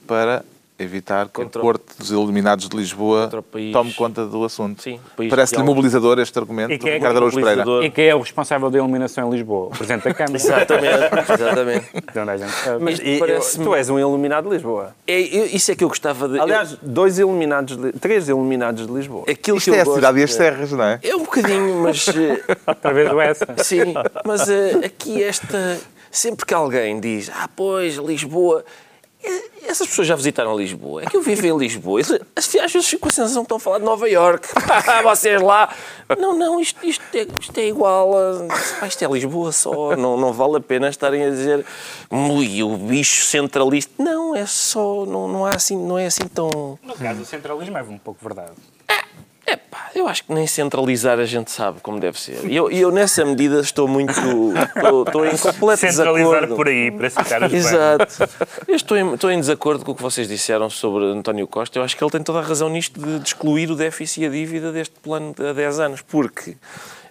[0.10, 0.44] para
[0.80, 3.30] evitar que contra a Corte dos Iluminados de Lisboa
[3.72, 4.84] tome conta do assunto.
[5.30, 7.64] Parece-lhe mobilizador este argumento e quem é Ricardo Araújo Pereira.
[7.86, 9.68] E quem é o responsável da iluminação em Lisboa?
[9.68, 10.38] O Presidente da Câmara.
[10.40, 11.90] exatamente, exatamente.
[11.94, 12.26] Então,
[12.80, 13.20] Mas e,
[13.62, 14.96] tu és um iluminado de Lisboa.
[15.06, 16.40] É, eu, isso é que eu gostava de...
[16.40, 19.26] Aliás, dois iluminados, de, três iluminados de Lisboa.
[19.30, 21.00] Aquilo Isto é a cidade e as serras, não é?
[21.04, 22.06] É um bocadinho, mas...
[22.82, 23.46] Talvez o essa.
[23.58, 23.94] Sim,
[24.26, 25.78] mas uh, aqui esta...
[26.12, 28.66] Sempre que alguém diz, ah, pois, Lisboa
[29.70, 31.04] essas pessoas já visitaram Lisboa.
[31.04, 32.02] É que eu vivo em Lisboa.
[32.36, 34.48] Às vezes fico com a sensação que estão a falar de Nova Iorque.
[35.04, 35.74] Vocês lá.
[36.18, 38.88] Não, não, isto, isto, é, isto é igual a.
[38.88, 39.96] Isto é Lisboa só.
[39.96, 41.66] Não, não vale a pena estarem a dizer.
[42.10, 43.92] Ui, o bicho centralista.
[44.02, 45.06] Não, é só.
[45.06, 46.80] Não, não, há assim, não é assim tão.
[46.82, 48.54] No caso, o centralismo é um pouco verdade.
[49.50, 52.46] É pá, eu acho que nem centralizar a gente sabe como deve ser.
[52.46, 54.12] E eu, eu, nessa medida, estou muito.
[54.12, 56.56] Estou, estou em completo centralizar desacordo.
[56.56, 58.30] por aí, para ficar Exato.
[58.68, 61.80] Eu estou em, estou em desacordo com o que vocês disseram sobre António Costa.
[61.80, 64.26] Eu acho que ele tem toda a razão nisto de, de excluir o déficit e
[64.28, 66.56] a dívida deste plano há 10 anos, porque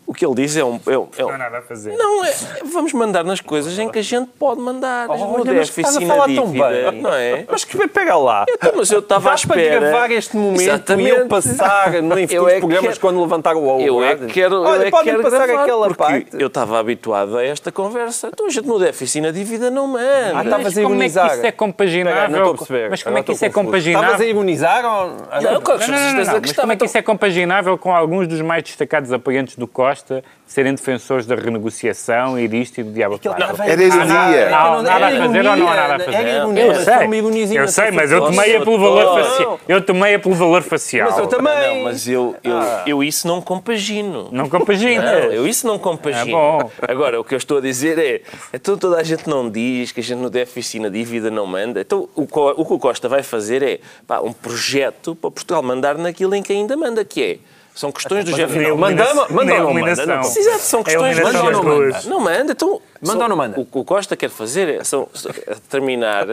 [0.09, 0.81] O que ele diz é um.
[0.87, 1.93] É um, é um- Não há nada a fazer.
[1.95, 2.35] Não, é,
[2.73, 5.07] vamos mandar nas coisas em que a gente pode mandar.
[5.11, 7.03] Olha, no mas déficit estás a falar tão dívida, bem.
[7.03, 7.45] não é?
[7.47, 8.47] Mas que pega lá.
[8.49, 9.81] Então, mas eu estava à Dá para espera.
[9.91, 11.09] gravar este momento Exatamente.
[11.09, 13.83] e eu passar no em futuros é programas quero- quando levantar o ovo.
[13.83, 16.27] Eu é que quero, Olha, eu é podem quero passar gravar, aquela parte.
[16.33, 18.31] eu estava habituado a esta conversa.
[18.33, 20.31] Então a gente no déficit e na dívida não manda.
[20.31, 22.29] Ah, Mas estavas a como é que isso é compaginável?
[22.31, 22.89] Não estou a perceber.
[22.91, 23.77] Mas como é que isso é confuso.
[23.77, 24.29] Estavas a compaginável?
[24.31, 25.09] ironizar ou...
[25.11, 27.77] Não, com Não, não, não, certeza não, que Mas como é que isso é compaginável
[27.77, 32.83] com alguns dos mais destacados apoiantes do Costa serem defensores da renegociação e disto e
[32.83, 33.33] do diabo quatro?
[33.43, 34.57] estava- Era ironia.
[34.57, 36.29] Há nada a fazer ou não há nada a Era fazer?
[36.37, 39.25] ironia, Eu sei, eu sei, mas eu tomei-a pelo valor não.
[39.25, 39.61] facial.
[39.69, 41.11] Eu tomei-a pelo valor facial.
[41.11, 41.77] Mas eu também.
[41.77, 42.83] Não, mas eu, eu, Ah.
[42.87, 44.29] eu isso não compagino.
[44.33, 45.03] Não compagina.
[45.21, 46.29] Não, eu isso não compagino.
[46.29, 46.71] É bom.
[46.87, 50.01] Agora, o que eu estou a dizer é, então toda a gente não diz que
[50.01, 51.81] a gente no déficit e na dívida não manda.
[51.81, 55.99] Então o, o que o Costa vai fazer é pá, um projeto para Portugal mandar
[55.99, 57.39] naquilo em que ainda manda, que é,
[57.79, 58.53] são questões do género.
[58.53, 60.07] Nem Não, iluminação- Mandamos- manda ou não manda?
[60.07, 61.65] Não Precisa, são É questões do iluminação género.
[61.65, 62.05] das ruas.
[62.07, 62.81] Não manda, então.
[63.01, 63.61] Manda ou não manda?
[63.61, 65.09] O que o Costa quer fazer é são,
[65.47, 66.27] é terminar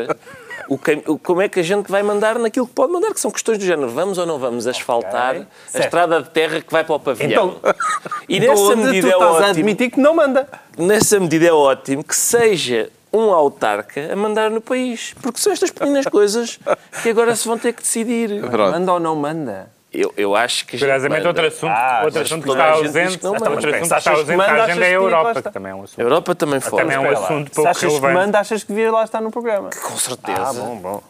[0.68, 3.20] o, cam- o- como é que a gente vai mandar naquilo que pode mandar, que
[3.20, 3.90] são questões do género.
[3.90, 5.84] Vamos ou não vamos asfaltar a Certo.
[5.86, 7.58] estrada de terra que vai para o pavilhão?
[7.60, 7.74] Então,
[8.28, 9.46] e nessa Onde medida tu é a ótimo.
[9.48, 10.48] admitir que não manda.
[10.78, 15.14] Nessa medida é ótimo que seja um autarca a mandar no país.
[15.22, 16.60] Porque são estas pequenas coisas
[17.04, 18.42] que agora se vão ter que decidir.
[18.42, 18.72] Pronto.
[18.72, 19.70] Manda ou não manda?
[19.98, 23.32] Eu, eu acho que Curiosamente, outro assunto, Ah, outro assunto que está ausente, que não
[23.32, 25.72] outro assunto que está que ausente manda, da agenda é a que Europa, que também
[25.72, 26.00] é um assunto.
[26.00, 26.80] A Europa também foi.
[26.82, 27.26] Também é um Espera lá.
[27.26, 28.14] assunto Se pouco achas que relevante.
[28.14, 29.70] manda, achas que devia lá estar no programa.
[29.70, 30.42] Com certeza.
[30.42, 31.04] Ah, bom, bom.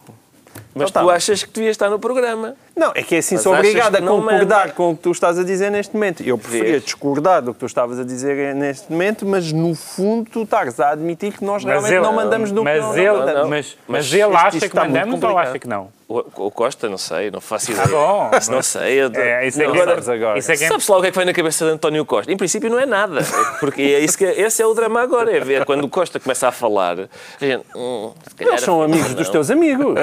[0.78, 1.15] Mas Então tu tá.
[1.15, 2.54] achas que devia estar no programa.
[2.76, 4.74] Não, é que é assim, Mas sou obrigado a que não concordar manda?
[4.74, 6.21] com o que tu estás a dizer neste momento.
[6.21, 6.84] Eu preferia Vês?
[6.84, 10.89] discordar do que tu estavas a dizer neste momento, mas no fundo tu estás a
[10.91, 13.50] admitir que nós Mas realmente ele, não mandamos no mas não, ele, não mandamos.
[13.50, 15.88] mas, Mas mas ele acha que está muito mandamos ou acha que não?
[16.07, 17.87] O, o Costa, não sei, não faço ideia.
[17.87, 18.29] bom.
[18.51, 19.01] Não sei.
[19.01, 20.37] Eu, É, isso é Não, que agora, Sabes agora.
[20.37, 22.05] Isso é que é Sabe-se lá o que é que vem na cabeça de António
[22.05, 22.31] Costa?
[22.31, 23.21] Em princípio não é nada.
[23.59, 25.35] Porque é isso que, esse é o drama agora.
[25.35, 26.99] É ver quando o Costa começa a falar.
[27.41, 29.31] A gente, hum, Eles são amigos dos não.
[29.31, 29.95] teus amigos.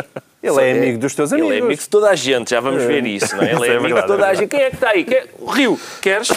[0.43, 0.73] Ele é É.
[0.73, 1.51] amigo dos teus amigos.
[1.53, 3.53] Ele é amigo de toda a gente, já vamos ver isso, não é?
[3.55, 4.49] Ele é é amigo verdade, de toda é a gente.
[4.49, 5.05] Quem é que está aí?
[5.05, 5.27] Quem é?
[5.39, 5.81] O Rio.
[6.01, 6.29] Queres?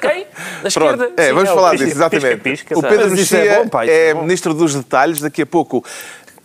[0.00, 0.26] Quem?
[0.62, 1.10] Da esquerda?
[1.16, 2.36] É, Sim, vamos o falar Pisca- disso, exatamente.
[2.40, 2.96] pisca, o sabe?
[2.96, 4.20] Pedro isso é Mexia bom, isso é, é bom.
[4.22, 5.20] ministro dos detalhes.
[5.20, 5.84] Daqui a pouco,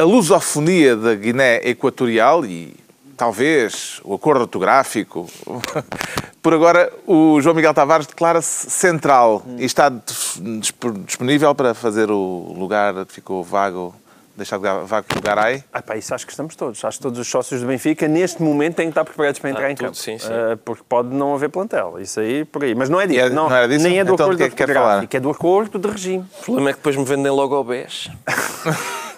[0.01, 2.73] a lusofonia da Guiné Equatorial e
[3.15, 5.27] talvez o acordo ortográfico.
[6.41, 12.09] Por agora, o João Miguel Tavares declara-se central e está dis- disp- disponível para fazer
[12.09, 13.93] o lugar que ficou vago,
[14.35, 15.63] deixar de lugar- vago pelo Garay.
[15.71, 16.83] Ah, pá, isso acho que estamos todos.
[16.83, 19.65] Acho que todos os sócios do Benfica, neste momento, têm que estar preparados para entrar
[19.67, 19.97] Ah, em tudo, campo.
[19.97, 20.29] sim, sim.
[20.31, 21.99] Ah, porque pode não haver plantel.
[21.99, 22.73] Isso aí, por aí.
[22.73, 23.19] Mas não é disso.
[23.19, 23.83] É- não, não era disso?
[23.83, 24.65] Nem é do Então, acordo de que é
[25.07, 26.25] que É do acordo de regime.
[26.39, 28.09] O problema é que depois me vendem logo ao BES.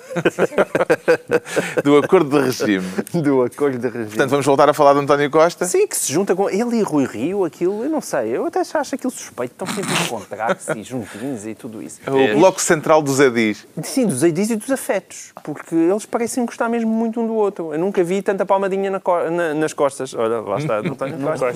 [1.84, 2.86] Do acordo de regime.
[3.14, 4.06] Do acordo de regime.
[4.08, 5.66] Portanto, vamos voltar a falar de António Costa.
[5.66, 8.60] Sim, que se junta com ele e Rui Rio, aquilo, eu não sei, eu até
[8.60, 12.00] acho aquilo suspeito, estão sempre a encontrar-se e juntinhos e tudo isso.
[12.08, 13.66] O bloco central dos Adis.
[13.84, 17.74] Sim, dos AIDs e dos afetos, porque eles parecem gostar mesmo muito um do outro.
[17.74, 20.14] Eu nunca vi tanta palmadinha na co- na- nas costas.
[20.14, 21.56] Olha, lá está, não tenho costas.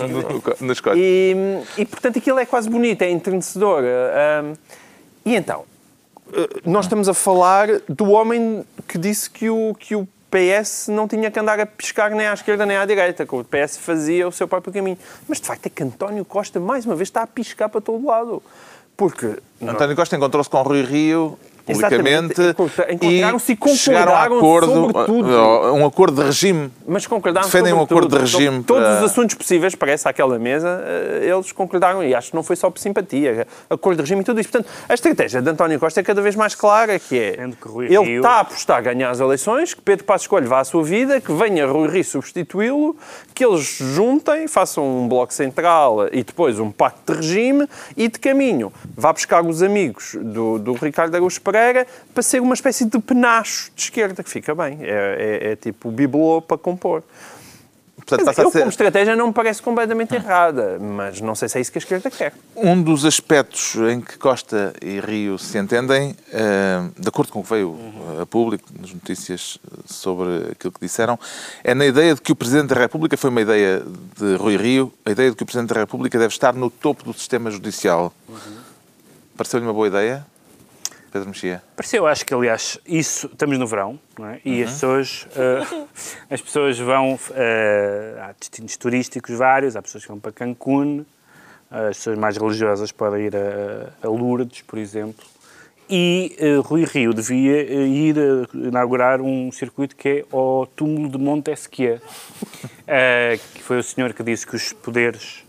[0.61, 0.99] Nas costas.
[1.01, 1.35] E,
[1.77, 3.83] e, portanto aquilo é quase bonito, é entrenecedor.
[3.83, 4.53] Ahm,
[5.25, 5.63] e então,
[6.65, 11.31] nós estamos a falar do homem que disse que o, que o PS não tinha
[11.31, 14.31] que andar a piscar nem à esquerda nem à direita, que o PS fazia o
[14.31, 14.97] seu próprio caminho.
[15.27, 18.05] Mas de facto é que António Costa, mais uma vez, está a piscar para todo
[18.05, 18.43] lado.
[18.95, 21.37] Porque António Costa encontrou-se com Rui Rio
[21.73, 22.41] publicamente
[22.89, 25.29] encontraram-se e chegaram a concordaram acordo, sobre tudo.
[25.75, 26.71] um acordo de regime.
[26.87, 28.15] Mas concordaram Defendem um acordo tudo.
[28.15, 32.29] de regime Todos para- os assuntos possíveis, parece, àquela mesa, eh, eles concordaram e acho
[32.31, 33.45] que não foi só por simpatia.
[33.69, 34.49] Acordo de regime e tudo isso.
[34.49, 37.43] Portanto, a estratégia de António Costa é cada vez mais clara, que é que
[37.77, 40.63] ele Rio- está a apostar a ganhar as eleições, que Pedro Passos Coelho vá à
[40.63, 42.95] sua vida, que venha Rui Rio substituí-lo,
[43.33, 48.17] que eles juntem, façam um bloco central e depois um pacto de regime e de
[48.19, 51.56] caminho vá buscar os amigos do, do Ricardo Araújo Pereira
[52.13, 54.79] para ser uma espécie de penacho de esquerda, que fica bem.
[54.81, 57.03] É, é- é tipo o bibelô para compor.
[57.97, 61.57] Portanto, dizer, eu, como ser estratégia, não me parece completamente errada, mas não sei se
[61.57, 62.31] é isso que a esquerda quer.
[62.55, 67.43] um dos aspectos em que Costa e Rio se entendem, eh, de acordo com o
[67.43, 67.77] que veio
[68.17, 71.19] eh, a público nas notícias eh, sobre aquilo que disseram,
[71.63, 73.83] é na ideia de que o Presidente da República foi uma ideia
[74.17, 77.03] de Rui Rio, a ideia de que o Presidente da República deve estar no topo
[77.03, 78.13] do sistema judicial.
[79.35, 80.25] Pareceu-lhe uma boa ideia?
[81.11, 81.63] Pedro Mexia.
[81.75, 84.41] Pareceu, acho que aliás, isso, estamos no verão, não é?
[84.43, 85.85] E as pessoas, eh,
[86.29, 91.05] as pessoas vão, eh, há destinos turísticos vários, há pessoas que vão para Cancún,
[91.69, 95.25] as pessoas mais religiosas podem ir a, a Lourdes, por exemplo,
[95.89, 98.15] e eh, Rui Rio devia eh, ir
[98.53, 101.99] inaugurar um circuito que é o túmulo de Montesquieu,
[102.85, 105.45] eh, que foi o senhor que disse que os poderes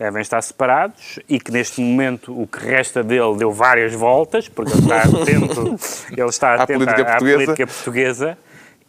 [0.00, 4.72] devem estar separados e que neste momento o que resta dele deu várias voltas, porque
[4.72, 5.78] ele está atento,
[6.10, 7.44] ele está À atento política à, à portuguesa.
[7.44, 8.38] política portuguesa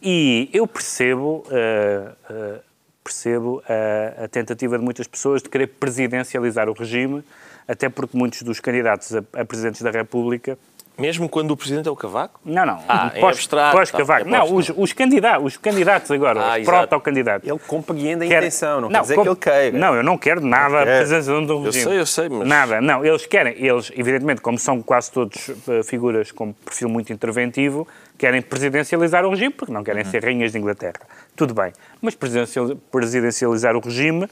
[0.01, 2.59] e eu percebo, uh, uh,
[3.03, 7.21] percebo a, a tentativa de muitas pessoas de querer presidencializar o regime,
[7.67, 10.57] até porque muitos dos candidatos a, a presidentes da República
[10.97, 12.39] Mesmo quando o presidente é o Cavaco?
[12.45, 12.83] não, não.
[12.87, 14.27] Ah, em pós, abstrato, pós tá, Cavaco.
[14.27, 17.49] é não, os, os, candidatos, os candidatos agora, Ah, os proto-candidatos.
[17.49, 19.77] Ele compreende a Quer- intenção, não, quer dizer com- que ele queira.
[19.79, 20.97] Não, eu não quero nada a quer.
[20.99, 21.83] presença do regime.
[21.85, 23.03] sei, eu sei, mas- Nada, não.
[23.03, 28.41] Eles querem, eles, evidentemente, como são quase todos eh, figuras com perfil muito interventivo, querem
[28.41, 30.99] presidencializar o regime porque não querem ser rainhas de Inglaterra.
[31.35, 31.73] Tudo bem.
[31.99, 34.27] Mas presidencial- presidencializar o regime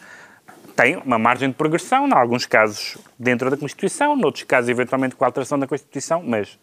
[0.79, 5.25] tem uma margem de progressão, em alguns casos dentro da Constituição, noutros casos, eventualmente, com
[5.25, 6.57] a alteração da Constituição, mas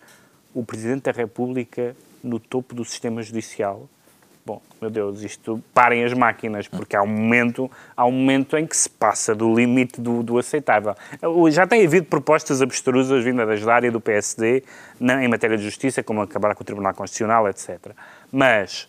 [0.54, 3.86] o Presidente da República no topo do sistema judicial.
[4.46, 8.66] Bom, meu Deus, isto parem as máquinas, porque há um momento, há um momento em
[8.66, 10.94] que se passa do limite do, do aceitável.
[11.50, 14.62] Já tem havido propostas abstrusas vindas da área do PSD
[14.98, 17.90] na- em matéria de justiça, como acabar com o Tribunal Constitucional, etc.
[18.32, 18.88] Mas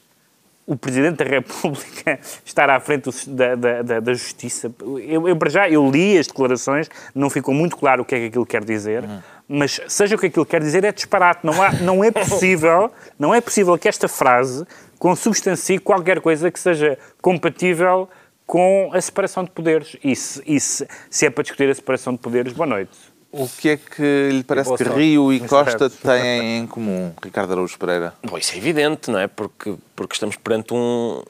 [0.67, 4.69] o Presidente da República estar à frente da, da, da- da Justiça.
[5.07, 8.19] Eu, eu, para já, eu li as declarações, não ficou muito claro o que é
[8.19, 9.05] que aquilo quer dizer,
[9.47, 11.39] mas seja o que aquilo quer dizer, é disparate.
[11.45, 14.65] Não, há, não é possível, não é possível que esta frase
[14.99, 18.09] consubstancie qualquer coisa que seja compatível
[18.45, 19.95] com a separação de poderes.
[20.03, 22.91] E se, e se, se é para discutir a separação de poderes, boa noite.
[23.37, 24.83] O que é que lhe parece que.
[24.83, 28.13] Rio e Costa têm em comum, Ricardo Araújo Pereira?
[28.23, 29.27] Bom, isso é evidente, não é?
[29.27, 31.21] Porque, porque estamos perante um,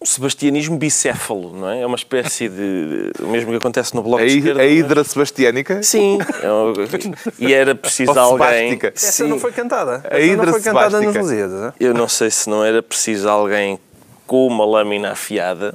[0.00, 1.80] um sebastianismo bicéfalo, não é?
[1.82, 3.12] É uma espécie de...
[3.20, 4.60] o mesmo que acontece no Bloco A, de hi- Esquerda.
[4.60, 5.82] a mas- hidra sebastiânica?
[5.82, 6.18] Sim.
[6.20, 8.78] é E era preciso Ou alguém...
[8.94, 9.28] Essa Sim.
[9.28, 10.02] não foi cantada.
[10.10, 11.14] A Essa hidra não foi cantada nos.
[11.16, 11.72] Lusíadas.
[11.78, 13.78] Eu não sei se não era preciso alguém
[14.26, 15.74] com uma lâmina afiada,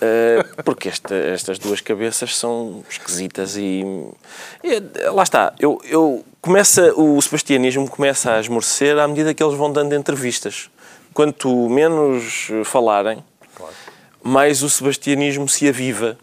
[0.00, 3.84] eh, porque esta- estas duas cabeças são esquisitas e,
[4.64, 5.52] e, eh, lá está.
[5.58, 10.70] Eu, eu começa o sebastianismo começa a esmorecer à medida que eles vão dando entrevistas.
[11.14, 13.22] Quanto menos falarem,
[14.22, 16.16] mais o sebastianismo se aviva.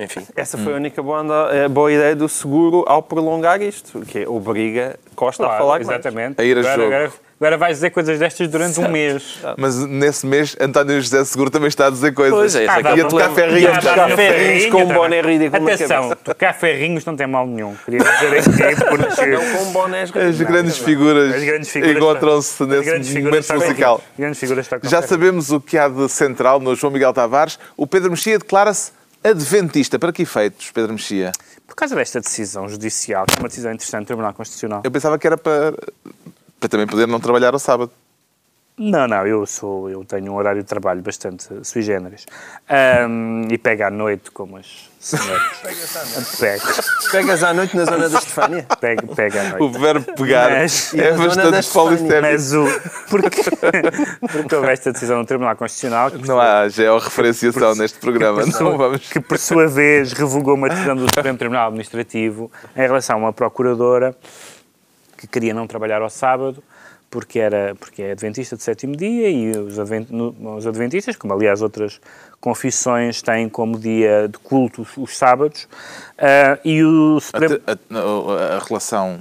[0.00, 0.26] Enfim.
[0.34, 4.28] Essa foi a única boa, eh, boa ideia do seguro ao prolongar isto, que é
[4.28, 5.88] obriga Costa a falar mais.
[5.88, 6.40] exatamente.
[6.40, 7.12] A ir a jogo.
[7.42, 9.40] Agora, vais dizer coisas destas durante um mês.
[9.58, 12.38] Mas nesse mês, António José Seguro também está a dizer coisas.
[12.38, 13.74] Pois é, é que é o Ia tocar ferrinhos.
[13.74, 17.74] Já, tocar ferrinhos com um boné ridículo Atenção, tocar ferrinhos não tem mal nenhum.
[17.84, 19.26] Queria dizer aqui porque...
[19.26, 24.00] Não com bonés As grandes figuras, As grandes figuras encontram-se nesse momento musical.
[24.84, 27.58] Já sabemos o que há de central no João Miguel Tavares.
[27.76, 28.92] O Pedro Mexia declara-se
[29.24, 29.98] adventista.
[29.98, 31.32] Para que efeitos, Pedro Mexia?
[31.66, 34.82] Por causa desta decisão judicial, que é uma decisão interessante do Tribunal Constitucional.
[34.84, 35.74] Eu pensava que era para,
[36.62, 37.90] para também poder não trabalhar ao sábado.
[38.78, 42.24] Não, não, eu sou, eu tenho um horário de trabalho bastante sui generis.
[42.70, 45.42] Ahm, e pego à noite como as senhoras.
[46.40, 46.64] pego,
[47.10, 48.66] Pegas à noite na zona da Estefânia?
[48.80, 49.78] pego, pego à O noite.
[49.78, 52.22] verbo pegar Mas- é bastante das polissémico.
[52.22, 52.64] Mas o.
[53.10, 53.42] Porque,
[54.32, 58.42] porque houve esta decisão do Tribunal Constitucional que, Não há georreferenciação neste programa.
[58.46, 59.06] Não vamos...
[59.10, 63.32] que, por sua vez, revogou uma decisão do Supremo Tribunal Administrativo em relação a uma
[63.34, 64.16] procuradora
[65.22, 66.62] que queria não trabalhar ao sábado
[67.08, 71.60] porque, era, porque é adventista de sétimo dia e os, advent, os adventistas, como aliás
[71.62, 72.00] outras
[72.40, 75.68] confissões, têm como dia de culto os, os sábados.
[76.18, 77.58] ah, e o Supremo.
[77.66, 79.20] A, a- a relação.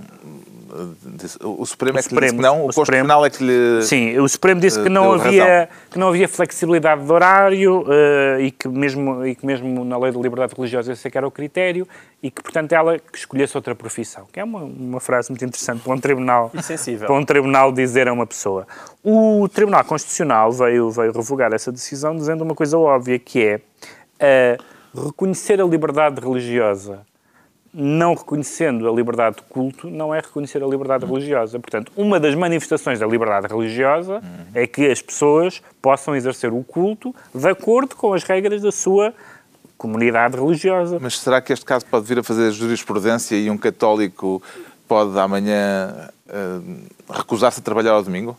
[0.72, 3.30] Uh, O Supremo é que lhe Supremo- disse que não, o, o Supremo- Penal é
[3.30, 3.82] que lhe.
[3.84, 5.68] Sim, o Supremo disse que eh, não, deu havia, razão.
[5.92, 10.12] que não havia flexibilidade de horário eh, e, que mesmo, e que mesmo na lei
[10.12, 11.88] de liberdade religiosa esse é que era o critério
[12.24, 14.28] e que, portanto, ela que escolhesse outra profissão.
[14.32, 16.52] Que é uma, uma frase muito interessante para um tribunal,
[17.00, 18.68] para um tribunal dizer a uma pessoa.
[19.04, 23.62] O Tribunal Constitucional veio, veio revogar essa decisão dizendo uma coisa óbvia, que é
[24.20, 24.58] eh,
[24.94, 27.00] reconhecer a liberdade religiosa
[27.74, 31.60] não reconhecendo a liberdade de culto, não é reconhecer a liberdade religiosa.
[31.60, 34.22] Portanto, uma das manifestações da liberdade religiosa
[34.54, 39.14] é que as pessoas possam exercer o culto de acordo com as regras da sua
[39.78, 41.00] comunidade religiosa.
[41.02, 44.44] Mas será que este caso pode vir a fazer jurisprudência e um católico
[44.88, 48.38] pode amanhã uh, recusar-se a trabalhar ao domingo?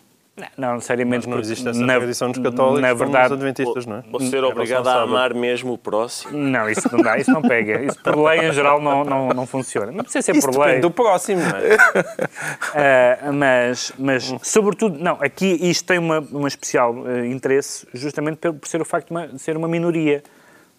[0.56, 1.28] Não, não necessariamente.
[1.28, 4.02] Não existe essa na- tradição dos católicos Na como verdade, dos adventistas, não é?
[4.12, 6.36] Ou ser obrigado a amar mesmo o próximo.
[6.36, 7.82] não, isso não dá, isso não pega.
[7.82, 9.90] Isso por lei, em geral, não, não, não funciona.
[9.92, 10.66] Não precisa ser Isso por lei.
[10.66, 11.74] depende do próximo, não é?
[13.28, 18.54] Uh, mas, mas sobretudo, não, aqui isto tem uma, uma especial uh, interesse justamente por,
[18.54, 20.22] por ser o facto de, uma- de ser uma minoria.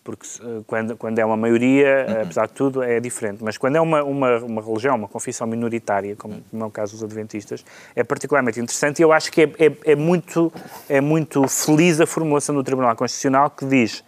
[0.03, 3.43] Porque se, uh, quando, quando é uma maioria, uh, apesar de tudo, é diferente.
[3.43, 6.93] Mas quando é uma, uma, uma religião, uma confissão minoritária, como, como é o caso
[6.93, 7.63] dos adventistas,
[7.95, 10.51] é particularmente interessante e eu acho que é, é, é muito,
[10.89, 14.03] é muito feliz a formulação do Tribunal Constitucional que diz,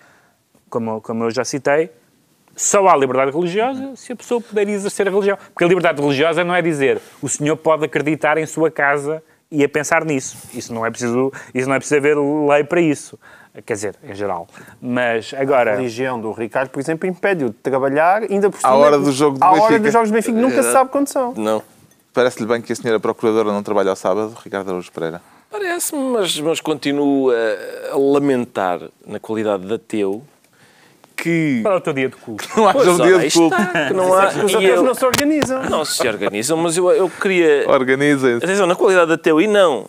[0.69, 1.89] como, como eu já citei,
[2.55, 5.37] só há liberdade religiosa se a pessoa puder exercer a religião.
[5.53, 9.21] Porque a liberdade religiosa não é dizer o senhor pode acreditar em sua casa
[9.51, 10.37] e a pensar nisso.
[10.53, 13.19] Isso não é preciso, isso não é preciso haver lei para isso.
[13.63, 14.47] Quer dizer, em geral.
[14.81, 15.73] Mas agora.
[15.73, 18.69] A religião do Ricardo, por exemplo, impede-o de trabalhar ainda por cima.
[18.71, 19.79] À hora do jogo do à hora Benfica.
[19.79, 21.33] dos jogos do Benfica, nunca se sabe quando são.
[21.35, 21.61] Não.
[22.13, 25.21] Parece-lhe bem que a senhora Procuradora não trabalha ao sábado, Ricardo Araújo Pereira?
[25.51, 30.21] Parece-me, mas, mas continuo a, a lamentar, na qualidade de ateu,
[31.15, 31.61] que.
[31.63, 32.47] Para o teu dia de culto.
[32.57, 33.55] Não haja um dia de culto.
[33.55, 35.63] está, que não há, Os ateus eu- não se organizam.
[35.69, 37.65] não se organizam, mas eu, eu queria.
[37.69, 38.43] Organizem-se.
[38.43, 39.87] Atenção, na qualidade de ateu e não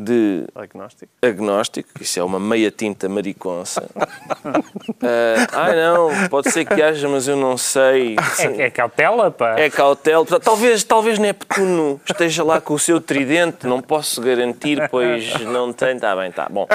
[0.00, 1.12] de Agnóstico.
[1.22, 3.88] agnóstico, isso é uma meia tinta mariconça.
[5.02, 8.16] Ah, ai não, pode ser que haja, mas eu não sei.
[8.38, 9.58] É, é cautela, pá.
[9.58, 10.26] É cautela.
[10.38, 15.96] Talvez, talvez Neptuno esteja lá com o seu tridente, não posso garantir, pois não tem.
[15.96, 16.48] Está bem, está.
[16.50, 16.66] Bom,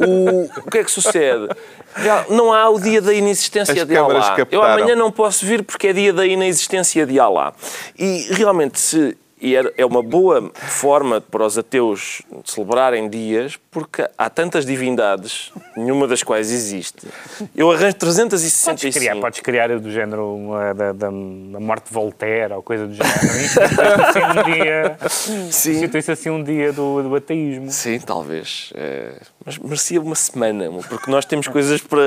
[0.00, 1.48] o, o que é que sucede?
[1.96, 4.36] Já não há o dia da inexistência As de Alá.
[4.50, 7.52] Eu amanhã não posso vir porque é dia da inexistência de Alá.
[7.98, 9.16] E realmente, se.
[9.40, 16.06] E é uma boa forma para os ateus celebrarem dias, porque há tantas divindades, nenhuma
[16.08, 17.06] das quais existe.
[17.56, 18.98] Eu arranjo Podes 365.
[18.98, 21.10] criar, podes criar do género uma, da, da, da
[21.60, 23.16] morte de Voltaire ou coisa do género.
[23.16, 23.60] Institui-se
[24.02, 24.98] assim um dia,
[25.50, 25.70] Sim.
[25.72, 27.70] institui-se assim um dia do, do ateísmo.
[27.70, 28.72] Sim, talvez.
[28.74, 29.12] É,
[29.44, 32.00] mas merecia uma semana, porque nós temos coisas para,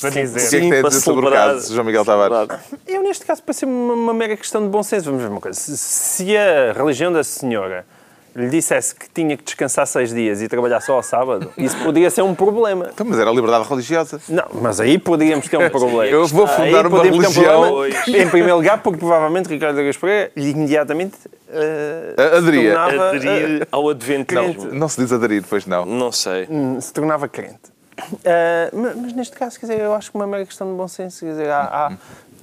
[0.00, 0.62] Para dizer.
[0.64, 1.48] O que é a para celebrar.
[1.54, 2.48] caso, João Miguel Tavares?
[2.86, 5.06] Eu, neste caso, parece uma, uma mera questão de bom senso.
[5.06, 5.58] Vamos ver uma coisa.
[5.58, 6.24] Se, se
[6.68, 7.84] a religião da senhora
[8.36, 12.08] lhe dissesse que tinha que descansar seis dias e trabalhar só ao sábado, isso poderia
[12.10, 12.88] ser um problema.
[12.94, 14.20] Então, mas era a liberdade religiosa.
[14.28, 16.06] Não, mas aí poderíamos ter um problema.
[16.06, 17.60] Eu vou fundar Aí uma um religião.
[17.62, 21.16] problema, Em primeiro lugar, porque provavelmente Ricardo Araújo Pereira lhe imediatamente
[21.48, 22.70] eh, Aderia.
[22.70, 24.72] se tornava, Aderir ao adventismo.
[24.74, 25.84] Não se diz aderir, pois não.
[25.84, 26.44] Não sei.
[26.44, 27.58] eh, se tornava crente.
[28.24, 30.86] Eh, ma- mas, neste caso, quer dizer, eu acho que uma mera questão de bom
[30.86, 31.24] senso.
[31.24, 31.92] Quer dizer, há, há-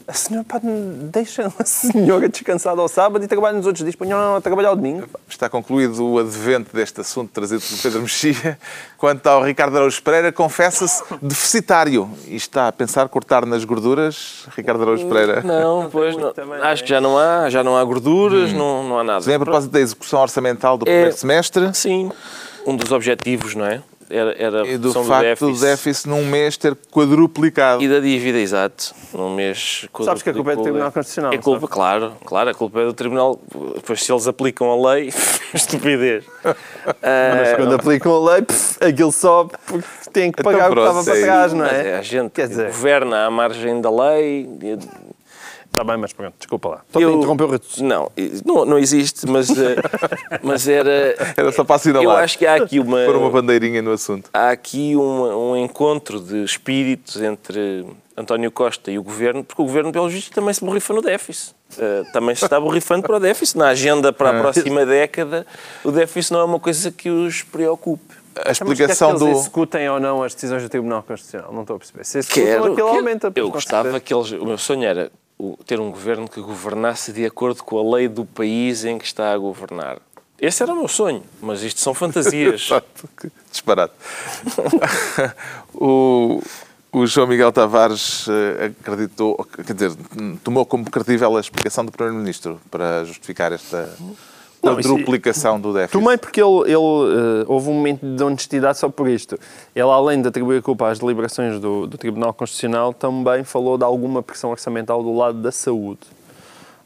[0.09, 0.65] a senhora pode,
[1.11, 3.95] deixa a senhora descansada ao sábado e trabalha nos outros dias.
[3.95, 5.07] Põe não a trabalhar ao domingo.
[5.27, 8.57] Está concluído o advento deste assunto trazido pelo Pedro Mexia.
[8.97, 14.45] Quanto ao Ricardo Araújo Pereira, confessa-se deficitário e está a pensar cortar nas gorduras.
[14.55, 15.41] Ricardo Araújo Pereira.
[15.41, 16.31] Não, pois não.
[16.63, 19.19] Acho que já não há, já não há gorduras, não, não há nada.
[19.25, 22.09] Vem a propósito da execução orçamental do É- primeiro semestre Sim,
[22.65, 23.81] um dos objetivos, não é?
[24.09, 27.83] Era, era e do facto do déficit num mês ter quadruplicado.
[27.83, 28.93] E da dívida, exato.
[29.13, 29.85] Num mês.
[30.03, 30.61] Sabes que a culpa é do.
[30.63, 33.39] Tribunal Constitucional, É culpa, claro, claro, a culpa é do Tribunal.
[33.85, 35.11] Pois se eles aplicam a lei,
[35.53, 36.23] estupidez.
[36.43, 40.73] Mas Ah, quando aplicam a lei, pff, aquilo sobe porque têm que Então pagar o
[40.73, 41.97] que estava para é trás, não mas é?
[41.97, 44.47] a gente Quer dizer- governa à margem da lei.
[45.69, 46.81] Está bem, mas pronto, desculpa lá.
[46.87, 47.59] Estou a Eu- interromper o.
[47.83, 48.11] Não,
[48.45, 49.75] não, não existe, mas, eh,
[50.41, 51.15] mas era.
[51.37, 52.03] Era só para assinalar.
[52.03, 53.05] Eu acho que há aqui uma.
[53.05, 54.29] Pôr uma bandeirinha no assunto.
[54.33, 57.85] há aqui um, um encontro de espíritos entre
[58.17, 61.53] António Costa e o Governo, porque o Governo, pelos vistos, também se borrifa no déficit.
[61.77, 63.57] Eh, também se está borrifando para o déficit.
[63.59, 64.37] Na agenda para Ah.
[64.39, 65.45] a próxima década,
[65.83, 68.15] o déficit não é uma coisa que os preocupe.
[68.45, 69.27] A explicação Mas quer que do.
[69.31, 71.51] eles executem ou não as decisões do Tribunal Constitucional?
[71.51, 72.03] Não estou a perceber.
[72.05, 72.97] Se executam, Quero, aquilo quero.
[72.99, 73.31] aumenta.
[73.35, 74.31] Eu gostava que eles...
[74.33, 75.11] O meu sonho era
[75.65, 79.33] ter um governo que governasse de acordo com a lei do país em que está
[79.33, 79.99] a governar.
[80.39, 82.69] Esse era o meu sonho, mas isto são fantasias.
[83.51, 83.93] Disparate.
[85.73, 86.41] o,
[86.91, 89.35] o João Miguel Tavares eh, acreditou,
[89.65, 89.91] quer dizer,
[90.43, 93.95] tomou como credível a explicação do Primeiro-Ministro para justificar esta
[94.63, 95.91] Não, isso- quadruplicação do déficit.
[96.01, 99.37] Tomei porque ele, ele, eh, houve um momento de honestidade só por isto.
[99.75, 103.83] Ele, além de atribuir a culpa às deliberações do, do Tribunal Constitucional, também falou de
[103.83, 105.99] alguma pressão orçamental do lado da saúde.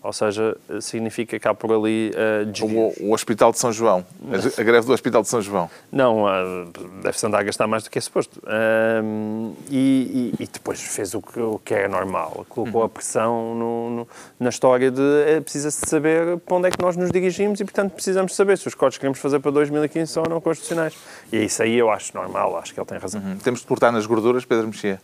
[0.04, 2.98] Ou seja, eh, significa que há por ali eh, desvios.
[3.00, 4.04] O, o Hospital de São João,
[4.58, 5.70] a, greve do Hospital de São João.
[5.92, 6.44] Não, ah,
[7.04, 8.42] deve-se andar a gastar mais do que é suposto.
[8.48, 13.54] Ahm, e, e- e depois fez o que, o que é normal, colocou a pressão
[13.54, 14.08] no- no-
[14.40, 17.92] na história de é, precisa-se saber para onde é que nós nos dirigimos e, portanto,
[17.94, 20.96] precisamos saber se os cortes que queremos fazer para 2015 são ou não constitucionais.
[21.32, 23.22] E isso aí eu acho normal, acho que ele tem razão.
[23.44, 25.00] Temos de cortar nas gorduras, Pedro Mexia.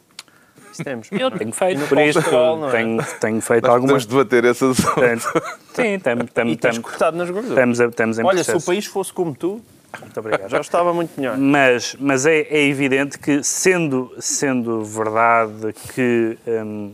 [0.84, 1.08] Temos.
[1.12, 2.72] Eu tenho feito por isto, é?
[2.72, 4.06] tenho, tenho feito Nós algumas.
[4.06, 4.94] debater esse assunto.
[4.94, 7.58] Portanto, Sim, E tens estamos, cortado nas gorduras.
[7.58, 8.66] estamos, estamos em Olha, se o processo.
[8.66, 9.62] país fosse como tu,
[10.00, 11.38] muito obrigado, já estava muito melhor.
[11.38, 16.94] Mas, mas é, é evidente que, sendo, sendo verdade que hum,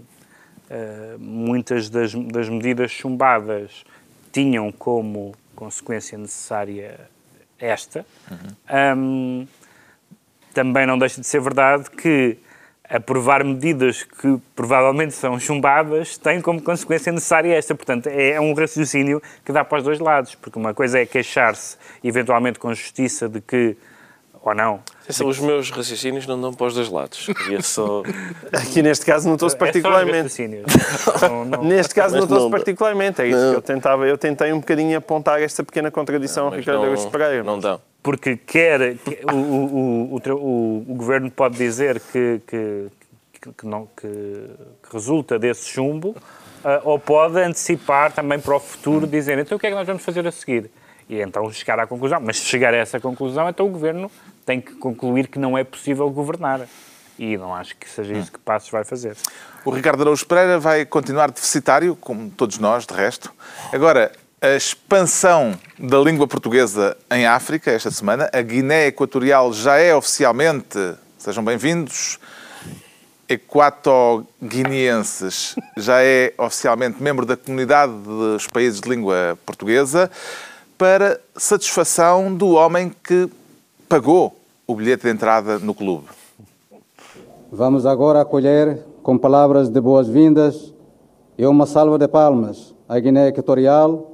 [0.70, 3.84] eh, muitas das, das medidas chumbadas
[4.32, 7.00] tinham como consequência necessária
[7.60, 8.06] esta,
[8.98, 9.48] hum,
[10.54, 12.38] também não deixa de ser verdade que
[12.90, 17.74] aprovar medidas que provavelmente são chumbadas tem como consequência necessária esta.
[17.74, 21.78] Portanto, é um raciocínio que dá para os dois lados, porque uma coisa é queixar-se,
[22.04, 23.76] eventualmente com justiça, de que
[24.46, 24.82] ou não.
[25.08, 27.26] São os meus raciocínios não dão para os dois lados.
[27.28, 28.04] Queria só...
[28.52, 30.16] Aqui neste caso notou-se É só os particularmente.
[30.24, 30.66] raciocínios.
[31.24, 33.22] Não- não- Neste caso não- particularmente.
[33.22, 33.52] É isso não.
[33.52, 34.06] que eu tentava.
[34.06, 37.42] Eu tentei um bocadinho apontar esta pequena contradição ao Mas Ricardo Araújo Pereira.
[37.44, 37.80] não dão.
[38.04, 42.88] Porque quer, que- o, o, o, o, governo pode dizer que, que,
[43.58, 44.50] que, não, que,
[44.92, 46.14] resulta desse chumbo,
[46.66, 49.88] ah, ou pode antecipar também para o futuro, dizer então o que é que nós
[49.88, 50.70] vamos fazer a seguir?
[51.10, 52.20] E então chegar à conclusão.
[52.22, 54.12] Mas se chegar a essa conclusão, então o governo
[54.46, 56.68] tem que concluir que não é possível governar.
[57.18, 59.16] E não acho que seja isso que Passos vai fazer.
[59.64, 63.32] O Ricardo Araújo Pereira vai continuar deficitário, como todos nós, de resto.
[63.72, 64.12] Agora,
[64.44, 70.78] a expansão da língua portuguesa em África, esta semana, a Guiné Equatorial já é oficialmente,
[71.18, 72.20] sejam bem-vindos,
[73.30, 80.12] equatoguineenses, já é oficialmente membro da comunidade dos países de língua portuguesa,
[80.78, 83.30] para satisfação do homem que
[83.88, 84.38] pagou
[84.68, 86.08] o bilhete de entrada no clube.
[87.50, 90.74] Vamos agora acolher com palavras de boas-vindas
[91.38, 94.10] e uma salva de palmas à Guiné Equatorial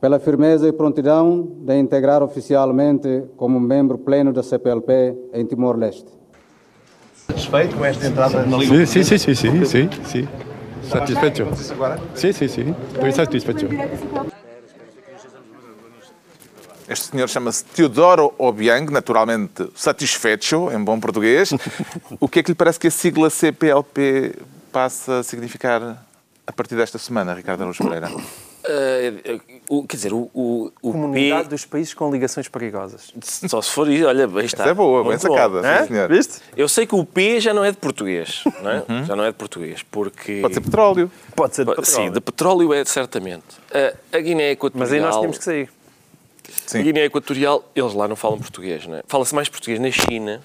[0.00, 6.06] pela firmeza e prontidão de integrar oficialmente como membro pleno da CPLP em Timor-Leste.
[7.26, 10.28] satisfeito com esta entrada na Liga Sim, sim, sim, sim, sim, sim.
[10.88, 11.44] Satisfeito.
[12.14, 12.74] Sim, sim, sim.
[12.94, 13.66] Estou satisfeito.
[16.88, 21.50] Este senhor chama-se Teodoro Obiang, naturalmente satisfecho, em bom português.
[22.20, 24.36] o que é que lhe parece que a sigla CPLP
[24.70, 26.06] passa a significar
[26.46, 28.08] a partir desta semana, Ricardo Araújo Pereira?
[28.68, 29.38] Ah,
[29.68, 33.12] o- quer dizer, o, o, o Comunidade P, dos países com ligações perigosas.
[33.22, 34.64] só se for isso, olha, bem está.
[34.64, 35.86] Essa é boa, bem sacada, Hã?
[35.86, 36.08] senhor.
[36.08, 36.40] Viste?
[36.56, 39.04] Eu sei que o P já não é de português, não é?
[39.04, 40.40] Já não é de português, porque...
[40.40, 41.10] Pode ser petróleo.
[41.34, 42.06] Pode ser de petróleo.
[42.06, 43.44] Sim, de petróleo é certamente.
[43.72, 44.80] A, a Guiné Equatorial...
[44.88, 45.70] Mas aí nós tínhamos que sair.
[46.66, 46.80] Sim.
[46.80, 49.02] A Guiné Equatorial, eles lá não falam português, não é?
[49.06, 50.40] Fala-se mais português na China,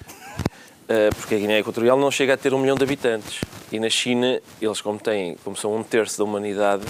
[0.88, 3.40] eh, porque a Guiné Equatorial não chega a ter um milhão de habitantes.
[3.70, 6.82] E na China, eles como têm, como são um terço da humanidade,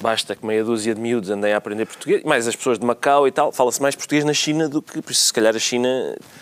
[0.00, 3.26] basta que meia dúzia de miúdos andem a aprender português, mais as pessoas de Macau
[3.26, 5.88] e tal, fala-se mais português na China do que, por isso, se calhar a China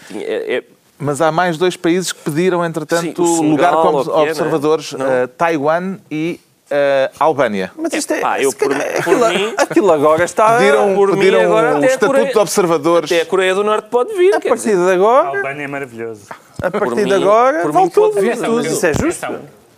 [0.09, 0.65] tinha- é, é-
[0.99, 4.31] Mas há mais dois países que pediram, entretanto, Sim, o Senegal, lugar como é, é?
[4.31, 6.41] observadores: eh, Taiwan e
[6.71, 7.71] eh, Albânia.
[7.77, 8.19] Mas isto é.
[8.19, 10.57] Epá, eu se calhar, por- por aquilo, mim- aquilo agora está.
[10.57, 13.13] Pediram, por mim, pediram agora o a estatuto Coreia- de observadores.
[13.13, 14.35] até a Coreia do Norte pode vir.
[14.35, 14.77] A partir dizer.
[14.77, 16.23] de A agora, Albânia é maravilhoso.
[16.63, 18.21] a partir mim- de agora, por vale mim pode tudo.
[18.23, 18.37] vir.
[18.39, 18.67] tudo.
[18.67, 19.27] Isso é justo.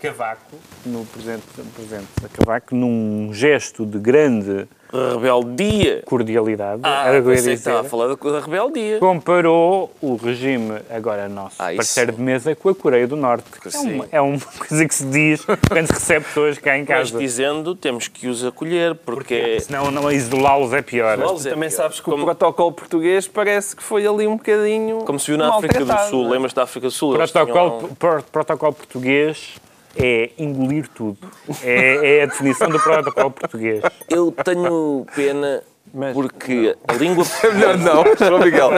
[0.01, 1.43] Cavaco, no presente,
[1.75, 6.03] presente da Cavaco, num gesto de grande Rebeldia.
[6.07, 8.99] cordialidade, Ah, era pensei que dizer, estava a falar da, rebeldia.
[9.01, 13.45] comparou o regime, agora nosso Ah, parceiro de mesa, com a Coreia do Norte.
[13.75, 14.39] É uma, é uma
[14.69, 17.19] coisa que se diz quando se recebe pessoas cá em Mas casa.
[17.19, 19.59] dizendo, temos que os acolher, porque...
[19.61, 21.19] Senão não, isolá-los é pior.
[21.19, 21.77] Isolá-los é Também pior.
[21.77, 24.99] sabes que Como- o protocolo português parece que foi ali um bocadinho.
[24.99, 26.31] Como se viu na África do Sul, é?
[26.31, 27.15] lembras da África do Sul?
[27.15, 29.57] Protocolo, tinham- pro- protocolo português
[29.97, 31.19] é engolir tudo.
[31.63, 33.83] É, é a definição do protocolo português.
[34.09, 35.63] Eu tenho pena
[35.93, 37.25] Mas- porque a língua...
[37.55, 38.71] Melhor não, João Miguel.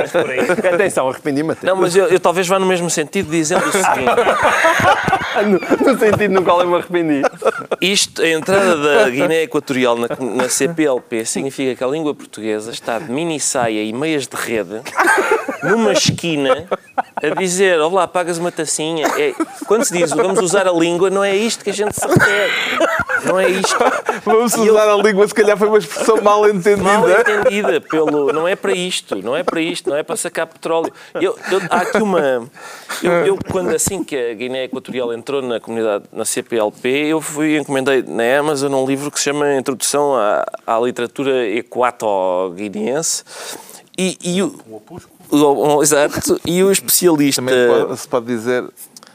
[0.73, 1.67] Atenção, arrependi-me até.
[1.67, 3.91] Não, mas eu, eu talvez vá no mesmo sentido dizendo o seguinte.
[5.41, 7.23] No, no sentido no qual eu me arrependi.
[7.81, 12.99] Isto, a entrada da Guiné Equatorial na, na CPLP significa que a língua portuguesa está
[12.99, 14.83] de mini saia e meias de rede
[15.63, 16.67] numa esquina
[17.23, 19.07] a dizer, olá, pagas uma tacinha.
[19.19, 19.35] É,
[19.67, 22.53] quando se diz vamos usar a língua, não é isto que a gente se refere.
[23.25, 23.77] Não é isto.
[24.25, 26.83] Vamos usar a língua, se calhar foi uma expressão mal entendida.
[26.83, 28.33] mal entendida pelo.
[28.33, 30.93] Não é para isto, não é para isto, não é para sacar petróleo.
[31.15, 32.49] Eu, eu- há aqui uma.
[33.03, 37.57] Eu, eu, quando assim que a Guiné Equatorial entrou na comunidade, na CPLP, eu fui
[37.59, 43.25] encomendei na Amazon um livro que se chama Introdução à, à Literatura Equato-Guineense.
[44.03, 44.59] E, e o,
[45.31, 47.43] o- o- exato, e o especialista.
[47.43, 48.65] Também pode- se pode dizer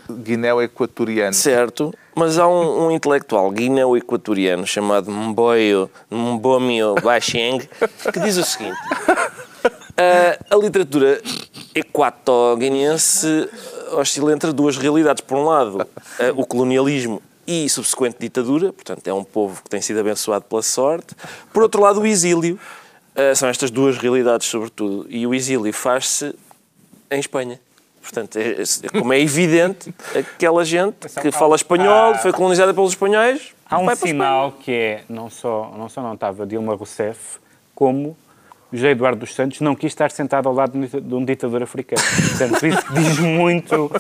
[0.08, 1.34] Guiné Equatoriano.
[1.34, 7.68] Certo, mas há um, um intelectual guineu-equatoriano chamado Mboyo, Mbomio Basheng
[8.14, 8.78] que diz o seguinte:
[9.98, 11.20] a, a literatura
[11.74, 13.50] equato-guineense
[13.94, 15.22] oscila entre duas realidades.
[15.22, 15.88] Por um lado,
[16.20, 20.62] eh, o colonialismo e subsequente ditadura, portanto, é um povo que tem sido abençoado pela
[20.62, 21.16] sorte.
[21.54, 22.60] Por outro lado, o exílio.
[23.16, 25.06] Eh, são estas duas realidades, sobretudo.
[25.10, 26.36] E o exílio faz-se
[27.10, 27.60] em Espanha.
[28.02, 33.54] Portanto, é- é- como é evidente, aquela gente que fala espanhol, foi colonizada pelos espanhóis,
[33.68, 37.40] Há um sinal que é, não só não, só não estava Dilma Rousseff,
[37.74, 38.16] como
[38.72, 42.02] José Eduardo dos Santos não quis estar sentado ao lado de um ditador africano.
[42.30, 43.92] Portanto, isso diz muito,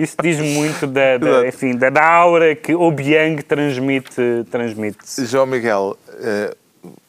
[0.00, 4.98] isso diz muito da, da, enfim, da, da aura que Obiang transmite, transmite.
[5.26, 6.56] João Miguel, eh,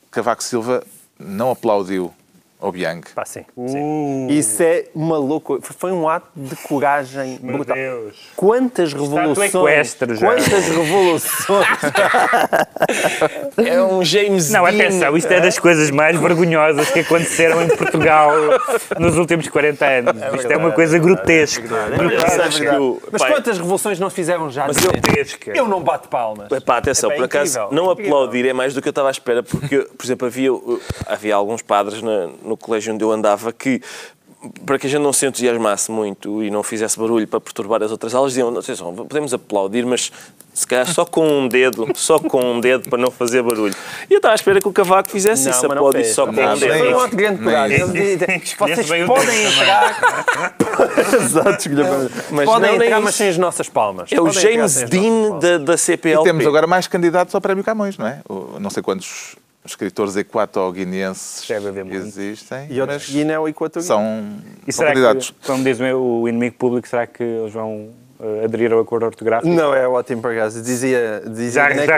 [0.10, 0.84] Cavaco Silva
[1.26, 2.14] não aplaudiu
[2.62, 3.02] Obiang.
[3.16, 4.28] Pá, sim, sim.
[4.30, 5.62] Isso é uma loucura.
[5.64, 7.76] Foi um ato de coragem Meu brutal.
[7.76, 8.16] Deus.
[8.36, 9.52] Quantas revoluções.
[9.52, 11.68] Quantas revoluções.
[13.58, 14.76] É um James Não, Dean.
[14.76, 18.32] atenção, isto é das coisas mais vergonhosas que aconteceram em Portugal
[19.00, 20.14] nos últimos 40 anos.
[20.40, 21.68] Isto é uma coisa grotesca.
[22.30, 24.68] Sabes que o- Mas quantas revoluções não se fizeram já?
[24.68, 24.92] Mas eu-?
[24.92, 25.52] Grotesca.
[25.56, 26.52] eu não bato palmas.
[26.52, 28.14] Epá, atenção, Epá, é por acaso, incrível, não incrível.
[28.18, 31.36] aplaudir é mais do que eu estava à espera, porque, por exemplo, havia, uh, havia
[31.36, 33.82] alguns padres na- no colégio onde eu andava que,
[34.66, 37.92] para que a gente não se entusiasmasse muito e não fizesse barulho para perturbar as
[37.92, 40.12] outras aulas, diziam, não sei, só, podemos aplaudir, mas
[40.54, 43.74] se calhar só com um dedo, só com um dedo para não fazer barulho.
[44.10, 46.54] E eu estava à espera que o Cavaco fizesse Não, isso, aplaudisse só com Não,
[46.54, 46.78] um dedo.
[46.78, 47.00] Foi um isso.
[47.00, 47.80] ato de grande coragem.
[48.60, 50.52] Vocês podem entrar.
[51.16, 51.70] Exato.
[52.32, 53.02] Mas podem entrar, isso.
[53.02, 54.12] mas sem as nossas palmas.
[54.12, 56.24] É o Podem James Dean da, da E CPLP.
[56.26, 58.20] temos agora mais candidatos ao Prémio Camões, não é?
[58.60, 62.18] Não sei quantos escritores equato-guineenses muitos.
[62.18, 63.88] existem, E outros mas guineo-equatorianos.
[63.88, 64.38] são,
[64.68, 65.32] E são será candidatos.
[65.32, 67.90] que, como diz o inimigo público, será que eles vão
[68.24, 69.52] eh, aderir ao acordo ortográfico?
[69.52, 70.62] Não, é ótimo por acaso.
[70.62, 71.96] Dizia, dizia Já- que já-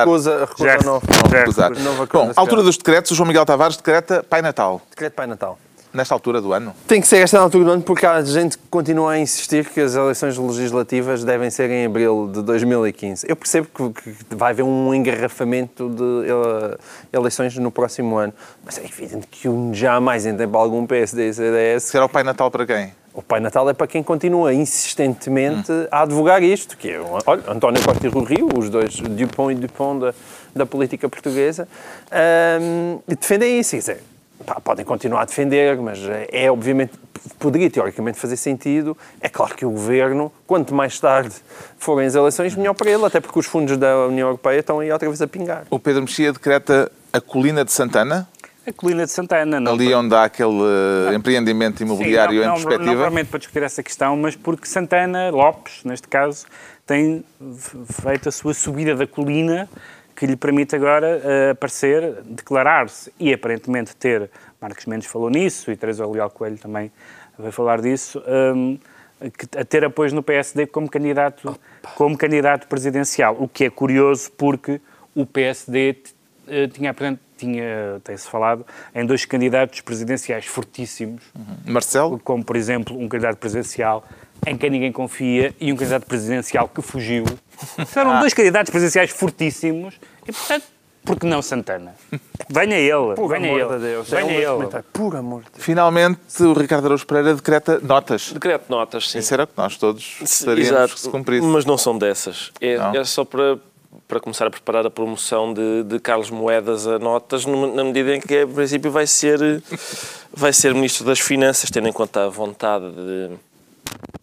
[0.00, 1.06] recusa, recusa já- o novo.
[1.30, 1.70] já- Recusar.
[1.78, 2.64] Nova coisa, Bom, se altura calhar.
[2.64, 5.58] dos decretos, o João Miguel Tavares decreta Pai Natal, Decreto Pai Natal.
[5.92, 6.74] Nesta altura do ano.
[6.86, 9.80] Tem que ser esta altura do ano porque há gente que continua a insistir que
[9.80, 13.26] as eleições legislativas devem ser em abril de 2015.
[13.28, 16.76] Eu percebo que, que vai haver um engarrafamento de ele-
[17.12, 18.32] eleições no próximo ano,
[18.64, 22.50] mas é evidente que jamais em tempo algum PSD e CDS Será o Pai Natal
[22.50, 22.92] para quem?
[23.12, 27.82] O Pai Natal é para quem continua insistentemente a advogar isto, que é, olha, António
[27.82, 30.14] Costa e Rui Rio, os dois Dupont e Dupont da,
[30.54, 31.66] da política portuguesa,
[33.08, 33.72] e defendem isso.
[33.72, 34.02] Quer dizer,
[34.44, 36.92] pá, podem continuar a defender, mas é, é, obviamente,
[37.38, 38.96] poderia teoricamente fazer sentido.
[39.20, 41.34] É claro que o Governo, quanto mais tarde
[41.78, 44.90] forem as eleições, melhor para ele, até porque os fundos da União Europeia estão aí
[44.90, 45.64] outra vez a pingar.
[45.70, 48.28] O Pedro Mexia decreta a Colina de Santana,
[48.66, 49.58] A colina de Santana.
[49.58, 50.60] Não ali onde há aquele
[51.10, 52.84] eh, empreendimento Sim, imobiliário não, em não, perspectiva.
[52.84, 56.46] Não, provavelmente para discutir essa questão, mas porque Santana Lopes, neste caso,
[56.86, 57.24] tem
[58.02, 59.68] feito a sua subida da colina
[60.20, 65.76] que lhe permite agora eh, aparecer, declarar-se e aparentemente ter, Marcos Mendes falou nisso e
[65.76, 66.92] Teresa Leal Coelho também
[67.38, 68.22] vai falar disso,
[68.54, 68.78] hum,
[69.38, 71.58] que- a ter apoio no PSD como candidato,
[71.94, 74.78] como candidato presidencial, o que é curioso porque
[75.14, 75.96] o PSD
[76.72, 81.22] tinha, apresent- tinha tem-se falado em dois candidatos presidenciais fortíssimos,
[81.66, 84.04] Marcelo, como por exemplo um candidato presidencial
[84.46, 87.24] em quem ninguém confia e um candidato presidencial que fugiu.
[87.94, 88.20] Eram Ah.
[88.20, 89.94] dois candidatos presidenciais fortíssimos
[90.26, 90.64] e, portanto,
[91.04, 91.94] por que não Santana?
[92.52, 94.12] Venha ele, Por venha amor ele, de Deus.
[94.12, 94.82] é um venha dos ele.
[94.92, 95.64] Por amor de Deus.
[95.64, 98.32] finalmente o Ricardo Araújo Pereira decreta notas.
[98.32, 99.18] Decreto de notas, sim.
[99.20, 101.46] Isso era o que nós todos gostaríamos Exato, que se cumprisse.
[101.46, 102.50] mas não são dessas.
[102.60, 102.94] É, Não?
[102.96, 103.58] é só para,
[104.10, 108.20] para começar a preparar a promoção de, de Carlos Moedas a notas, na medida em
[108.20, 109.38] que, a princípio, vai ser,
[110.34, 113.30] vai ser Ministro das Finanças, tendo em conta a vontade de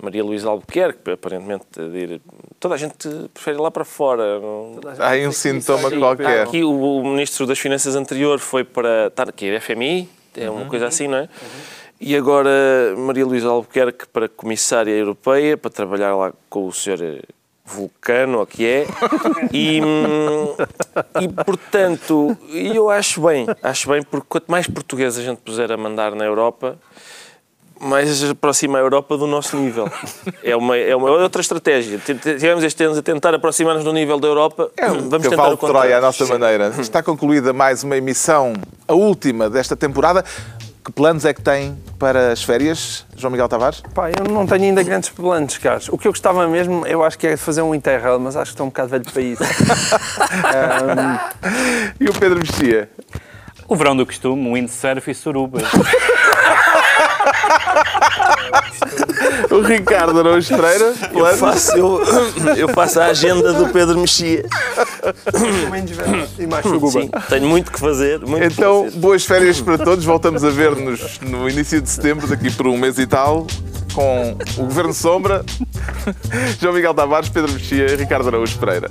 [0.03, 2.21] Maria Luísa Albuquerque, aparentemente, de ir...
[2.59, 4.23] Toda a gente prefere ir lá para fora.
[4.99, 6.41] Há aí um sintoma qualquer.
[6.41, 9.07] Aqui o, o Ministro das Finanças anterior foi para...
[9.07, 11.29] Está aqui, é FMI, é uma coisa assim, não é?
[11.99, 12.49] E agora
[12.97, 17.23] Maria Luísa Albuquerque para Comissária Europeia, para trabalhar lá com o Sr.
[17.67, 18.87] Vulcano, ou o que é.
[19.51, 19.81] E,
[21.21, 25.77] e portanto, eu acho bem, acho bem, porque quanto mais português a gente puser a
[25.77, 26.79] mandar na Europa,
[27.79, 29.89] mais aproxima a Europa do nosso nível.
[30.43, 31.99] É uma, é uma outra estratégia.
[31.99, 34.71] Tivemos estes anos a tentar aproximar-nos do nível da Europa.
[34.79, 35.97] Vamos tentar Cavalo o de Troia, contrário.
[35.97, 36.73] à nossa maneira.
[36.79, 38.53] Está concluída mais uma emissão,
[38.87, 40.23] a última desta temporada.
[40.87, 43.83] Que planos é que tem para as férias, João Miguel Tavares?
[43.93, 45.89] Pá, eu não tenho ainda grandes planos, Carlos.
[45.89, 48.53] O que eu gostava mesmo, eu acho que era fazer um Interrail, mas acho que
[48.53, 49.43] estou um bocado velho para isso.
[51.99, 52.89] E o Pedro Mexia?
[53.67, 55.63] O verão do costume, windsurf e surubas.
[59.51, 60.93] O Ricardo Araújo Pereira?
[61.03, 61.39] Eu Planos?
[61.39, 62.01] faço, eu,
[62.55, 64.45] eu faço a agenda do Pedro Mexia.
[66.39, 66.65] e mais.
[66.91, 68.19] Sim, tenho muito que fazer.
[68.19, 68.97] Muito que Então, fazer.
[68.97, 70.03] boas férias para todos.
[70.05, 73.45] Voltamos a ver-nos no início de setembro, daqui por um mês e tal,
[73.93, 75.43] com o Governo Sombra,
[76.59, 78.89] João Miguel Tavares, Pedro Mexia e Ricardo Araújo Pereira.